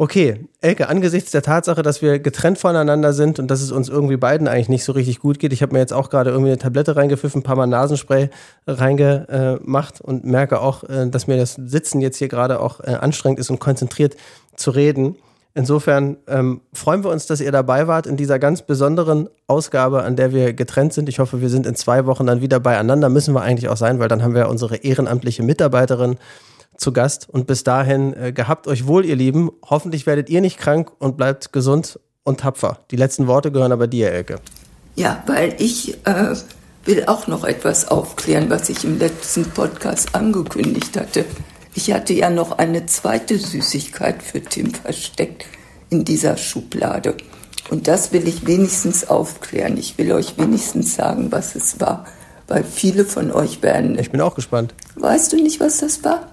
Okay, 0.00 0.46
Elke, 0.60 0.88
angesichts 0.88 1.32
der 1.32 1.42
Tatsache, 1.42 1.82
dass 1.82 2.02
wir 2.02 2.20
getrennt 2.20 2.58
voneinander 2.58 3.12
sind 3.12 3.40
und 3.40 3.50
dass 3.50 3.60
es 3.60 3.72
uns 3.72 3.88
irgendwie 3.88 4.16
beiden 4.16 4.46
eigentlich 4.46 4.68
nicht 4.68 4.84
so 4.84 4.92
richtig 4.92 5.18
gut 5.18 5.40
geht, 5.40 5.52
ich 5.52 5.60
habe 5.60 5.72
mir 5.72 5.80
jetzt 5.80 5.92
auch 5.92 6.08
gerade 6.08 6.30
irgendwie 6.30 6.52
eine 6.52 6.58
Tablette 6.58 6.94
reingepfiffen, 6.94 7.40
ein 7.40 7.42
paar 7.42 7.56
Mal 7.56 7.66
Nasenspray 7.66 8.30
reingemacht 8.68 10.00
und 10.00 10.24
merke 10.24 10.60
auch, 10.60 10.84
äh, 10.84 11.08
dass 11.10 11.26
mir 11.26 11.36
das 11.36 11.54
Sitzen 11.54 12.00
jetzt 12.00 12.18
hier 12.18 12.28
gerade 12.28 12.60
auch 12.60 12.78
äh, 12.78 12.92
anstrengend 12.92 13.40
ist 13.40 13.50
und 13.50 13.58
konzentriert 13.58 14.14
zu 14.54 14.70
reden. 14.70 15.16
Insofern 15.58 16.18
ähm, 16.28 16.60
freuen 16.72 17.02
wir 17.02 17.10
uns, 17.10 17.26
dass 17.26 17.40
ihr 17.40 17.50
dabei 17.50 17.88
wart 17.88 18.06
in 18.06 18.16
dieser 18.16 18.38
ganz 18.38 18.62
besonderen 18.62 19.28
Ausgabe, 19.48 20.04
an 20.04 20.14
der 20.14 20.32
wir 20.32 20.52
getrennt 20.52 20.92
sind. 20.92 21.08
Ich 21.08 21.18
hoffe, 21.18 21.40
wir 21.40 21.48
sind 21.48 21.66
in 21.66 21.74
zwei 21.74 22.06
Wochen 22.06 22.28
dann 22.28 22.40
wieder 22.40 22.60
beieinander. 22.60 23.08
Müssen 23.08 23.34
wir 23.34 23.42
eigentlich 23.42 23.68
auch 23.68 23.76
sein, 23.76 23.98
weil 23.98 24.06
dann 24.06 24.22
haben 24.22 24.36
wir 24.36 24.48
unsere 24.48 24.76
ehrenamtliche 24.76 25.42
Mitarbeiterin 25.42 26.16
zu 26.76 26.92
Gast. 26.92 27.28
Und 27.28 27.48
bis 27.48 27.64
dahin, 27.64 28.14
äh, 28.14 28.30
gehabt 28.30 28.68
euch 28.68 28.86
wohl, 28.86 29.04
ihr 29.04 29.16
Lieben. 29.16 29.50
Hoffentlich 29.68 30.06
werdet 30.06 30.30
ihr 30.30 30.40
nicht 30.40 30.58
krank 30.58 30.92
und 31.00 31.16
bleibt 31.16 31.52
gesund 31.52 31.98
und 32.22 32.38
tapfer. 32.38 32.78
Die 32.92 32.96
letzten 32.96 33.26
Worte 33.26 33.50
gehören 33.50 33.72
aber 33.72 33.88
dir, 33.88 34.12
Elke. 34.12 34.36
Ja, 34.94 35.24
weil 35.26 35.56
ich 35.58 36.06
äh, 36.06 36.36
will 36.84 37.06
auch 37.06 37.26
noch 37.26 37.42
etwas 37.42 37.88
aufklären, 37.88 38.48
was 38.48 38.68
ich 38.68 38.84
im 38.84 39.00
letzten 39.00 39.44
Podcast 39.46 40.14
angekündigt 40.14 40.96
hatte. 40.96 41.24
Ich 41.74 41.92
hatte 41.92 42.12
ja 42.12 42.30
noch 42.30 42.58
eine 42.58 42.86
zweite 42.86 43.38
Süßigkeit 43.38 44.22
für 44.22 44.40
Tim 44.42 44.72
versteckt 44.74 45.46
in 45.90 46.04
dieser 46.04 46.36
Schublade. 46.36 47.16
Und 47.70 47.86
das 47.86 48.12
will 48.12 48.26
ich 48.26 48.46
wenigstens 48.46 49.08
aufklären. 49.08 49.76
Ich 49.76 49.98
will 49.98 50.12
euch 50.12 50.38
wenigstens 50.38 50.94
sagen, 50.94 51.30
was 51.30 51.54
es 51.54 51.80
war. 51.80 52.06
Weil 52.46 52.64
viele 52.64 53.04
von 53.04 53.30
euch 53.30 53.62
werden. 53.62 53.98
Ich 53.98 54.10
bin 54.10 54.20
auch 54.22 54.34
gespannt. 54.34 54.74
Weißt 54.96 55.32
du 55.32 55.36
nicht, 55.36 55.60
was 55.60 55.78
das 55.78 56.02
war? 56.02 56.32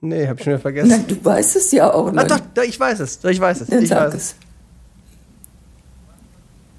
Nee, 0.00 0.26
hab 0.28 0.38
ich 0.38 0.44
schon 0.44 0.52
wieder 0.54 0.60
vergessen. 0.62 0.88
Nein, 0.88 1.04
du 1.08 1.22
weißt 1.24 1.56
es 1.56 1.70
ja 1.72 1.92
auch 1.92 2.06
Ah, 2.08 2.12
noch. 2.12 2.26
doch, 2.26 2.40
doch, 2.54 2.62
ich 2.62 2.78
weiß 2.78 3.00
es. 3.00 3.18
Ich 3.24 3.40
weiß 3.40 3.60
es. 3.62 3.68
Dann 3.68 3.82
ich 3.82 3.88
sag 3.88 4.06
weiß 4.08 4.14
es. 4.14 4.34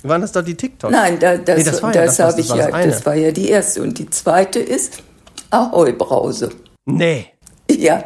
Waren 0.03 0.21
das 0.21 0.31
doch 0.31 0.41
die 0.43 0.55
TikToks? 0.55 0.93
Nein, 0.93 1.19
da, 1.19 1.37
das, 1.37 1.57
Nee, 1.57 1.63
das 1.65 1.81
ja 1.81 1.91
das, 1.91 2.17
das, 2.17 2.19
habe 2.19 2.37
das 2.37 2.45
ich 2.45 2.49
war 2.49 2.57
ja. 2.57 2.65
das 2.67 2.73
eine. 2.73 2.91
Das 2.91 3.05
war 3.05 3.15
ja 3.15 3.31
die 3.31 3.49
erste. 3.49 3.81
Und 3.83 3.99
die 3.99 4.09
zweite 4.09 4.59
ist 4.59 5.03
Ahoi-Brause. 5.51 6.49
Nee. 6.85 7.27
Ja, 7.69 8.03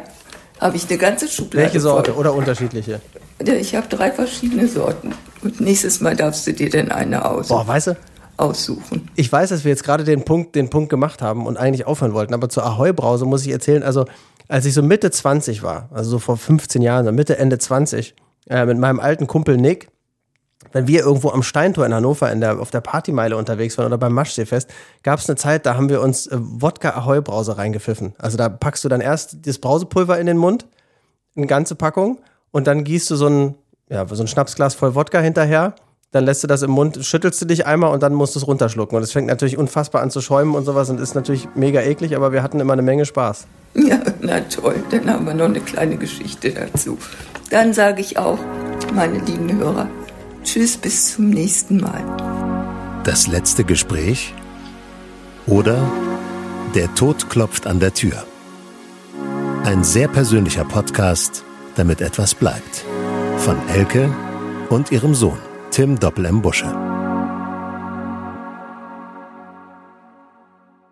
habe 0.60 0.76
ich 0.76 0.88
eine 0.88 0.98
ganze 0.98 1.28
Schublade. 1.28 1.64
Welche 1.66 1.80
Sorte 1.80 2.12
voll. 2.12 2.20
oder 2.20 2.34
unterschiedliche? 2.34 3.00
Ich 3.38 3.74
habe 3.74 3.86
drei 3.88 4.10
verschiedene 4.12 4.68
Sorten. 4.68 5.12
Und 5.42 5.60
nächstes 5.60 6.00
Mal 6.00 6.16
darfst 6.16 6.46
du 6.46 6.52
dir 6.52 6.70
dann 6.70 6.90
eine 6.90 7.24
aus, 7.24 7.48
Boah, 7.48 7.66
weißt 7.66 7.88
du, 7.88 7.96
aussuchen. 8.36 9.10
ich 9.16 9.30
weiß, 9.30 9.50
dass 9.50 9.64
wir 9.64 9.70
jetzt 9.70 9.84
gerade 9.84 10.04
den 10.04 10.24
Punkt, 10.24 10.54
den 10.54 10.70
Punkt 10.70 10.88
gemacht 10.90 11.20
haben 11.22 11.46
und 11.46 11.56
eigentlich 11.56 11.86
aufhören 11.86 12.14
wollten, 12.14 12.34
aber 12.34 12.48
zur 12.48 12.64
Ahoi-Brause 12.64 13.24
muss 13.26 13.44
ich 13.44 13.52
erzählen, 13.52 13.82
also 13.82 14.06
als 14.48 14.64
ich 14.66 14.74
so 14.74 14.82
Mitte 14.82 15.10
20 15.10 15.62
war, 15.62 15.88
also 15.92 16.10
so 16.10 16.18
vor 16.18 16.36
15 16.36 16.82
Jahren, 16.82 17.04
so 17.04 17.12
Mitte, 17.12 17.38
Ende 17.38 17.58
20, 17.58 18.14
äh, 18.48 18.64
mit 18.66 18.78
meinem 18.78 19.00
alten 19.00 19.26
Kumpel 19.26 19.56
Nick, 19.56 19.88
wenn 20.72 20.88
wir 20.88 21.00
irgendwo 21.00 21.30
am 21.30 21.42
Steintor 21.42 21.86
in 21.86 21.94
Hannover 21.94 22.30
in 22.32 22.40
der, 22.40 22.60
auf 22.60 22.70
der 22.70 22.80
Partymeile 22.80 23.36
unterwegs 23.36 23.78
waren 23.78 23.86
oder 23.86 23.98
beim 23.98 24.12
Maschseefest, 24.12 24.68
gab 25.02 25.20
es 25.20 25.28
eine 25.28 25.36
Zeit, 25.36 25.66
da 25.66 25.76
haben 25.76 25.88
wir 25.88 26.00
uns 26.00 26.26
äh, 26.26 26.36
Wodka-Ahoi-Brause 26.38 27.58
reingepfiffen. 27.58 28.14
Also 28.18 28.36
da 28.36 28.48
packst 28.48 28.84
du 28.84 28.88
dann 28.88 29.00
erst 29.00 29.46
das 29.46 29.58
Brausepulver 29.58 30.18
in 30.18 30.26
den 30.26 30.36
Mund, 30.36 30.66
eine 31.36 31.46
ganze 31.46 31.74
Packung, 31.74 32.18
und 32.50 32.66
dann 32.66 32.84
gießt 32.84 33.10
du 33.10 33.16
so 33.16 33.28
ein, 33.28 33.54
ja, 33.88 34.06
so 34.06 34.22
ein 34.22 34.28
Schnapsglas 34.28 34.74
voll 34.74 34.94
Wodka 34.94 35.18
hinterher, 35.18 35.74
dann 36.14 36.24
lässt 36.24 36.44
du 36.44 36.46
das 36.46 36.62
im 36.62 36.70
Mund, 36.70 37.04
schüttelst 37.04 37.42
du 37.42 37.44
dich 37.44 37.66
einmal 37.66 37.92
und 37.92 38.00
dann 38.04 38.14
musst 38.14 38.36
du 38.36 38.38
es 38.38 38.46
runterschlucken. 38.46 38.96
Und 38.96 39.02
es 39.02 39.10
fängt 39.10 39.26
natürlich 39.26 39.58
unfassbar 39.58 40.00
an 40.00 40.10
zu 40.10 40.20
schäumen 40.20 40.54
und 40.54 40.64
sowas 40.64 40.88
und 40.88 41.00
ist 41.00 41.16
natürlich 41.16 41.48
mega 41.56 41.80
eklig, 41.80 42.14
aber 42.14 42.30
wir 42.30 42.40
hatten 42.40 42.60
immer 42.60 42.72
eine 42.72 42.82
Menge 42.82 43.04
Spaß. 43.04 43.46
Ja, 43.76 43.98
na 44.20 44.38
toll. 44.42 44.76
Dann 44.92 45.10
haben 45.12 45.26
wir 45.26 45.34
noch 45.34 45.46
eine 45.46 45.58
kleine 45.58 45.96
Geschichte 45.96 46.52
dazu. 46.52 46.96
Dann 47.50 47.72
sage 47.72 48.02
ich 48.02 48.16
auch, 48.18 48.38
meine 48.94 49.18
lieben 49.18 49.52
Hörer, 49.58 49.88
tschüss, 50.44 50.76
bis 50.76 51.14
zum 51.14 51.30
nächsten 51.30 51.78
Mal. 51.78 53.02
Das 53.04 53.26
letzte 53.26 53.64
Gespräch 53.64 54.34
oder 55.46 55.82
Der 56.74 56.94
Tod 56.94 57.28
klopft 57.30 57.66
an 57.66 57.80
der 57.80 57.94
Tür. 57.94 58.24
Ein 59.64 59.84
sehr 59.84 60.08
persönlicher 60.08 60.64
Podcast, 60.64 61.44
damit 61.76 62.00
etwas 62.00 62.34
bleibt. 62.34 62.84
Von 63.38 63.56
Elke 63.68 64.14
und 64.70 64.92
ihrem 64.92 65.14
Sohn, 65.14 65.38
Tim 65.70 65.98
Doppel 65.98 66.26
M. 66.26 66.42
Busche. 66.42 66.93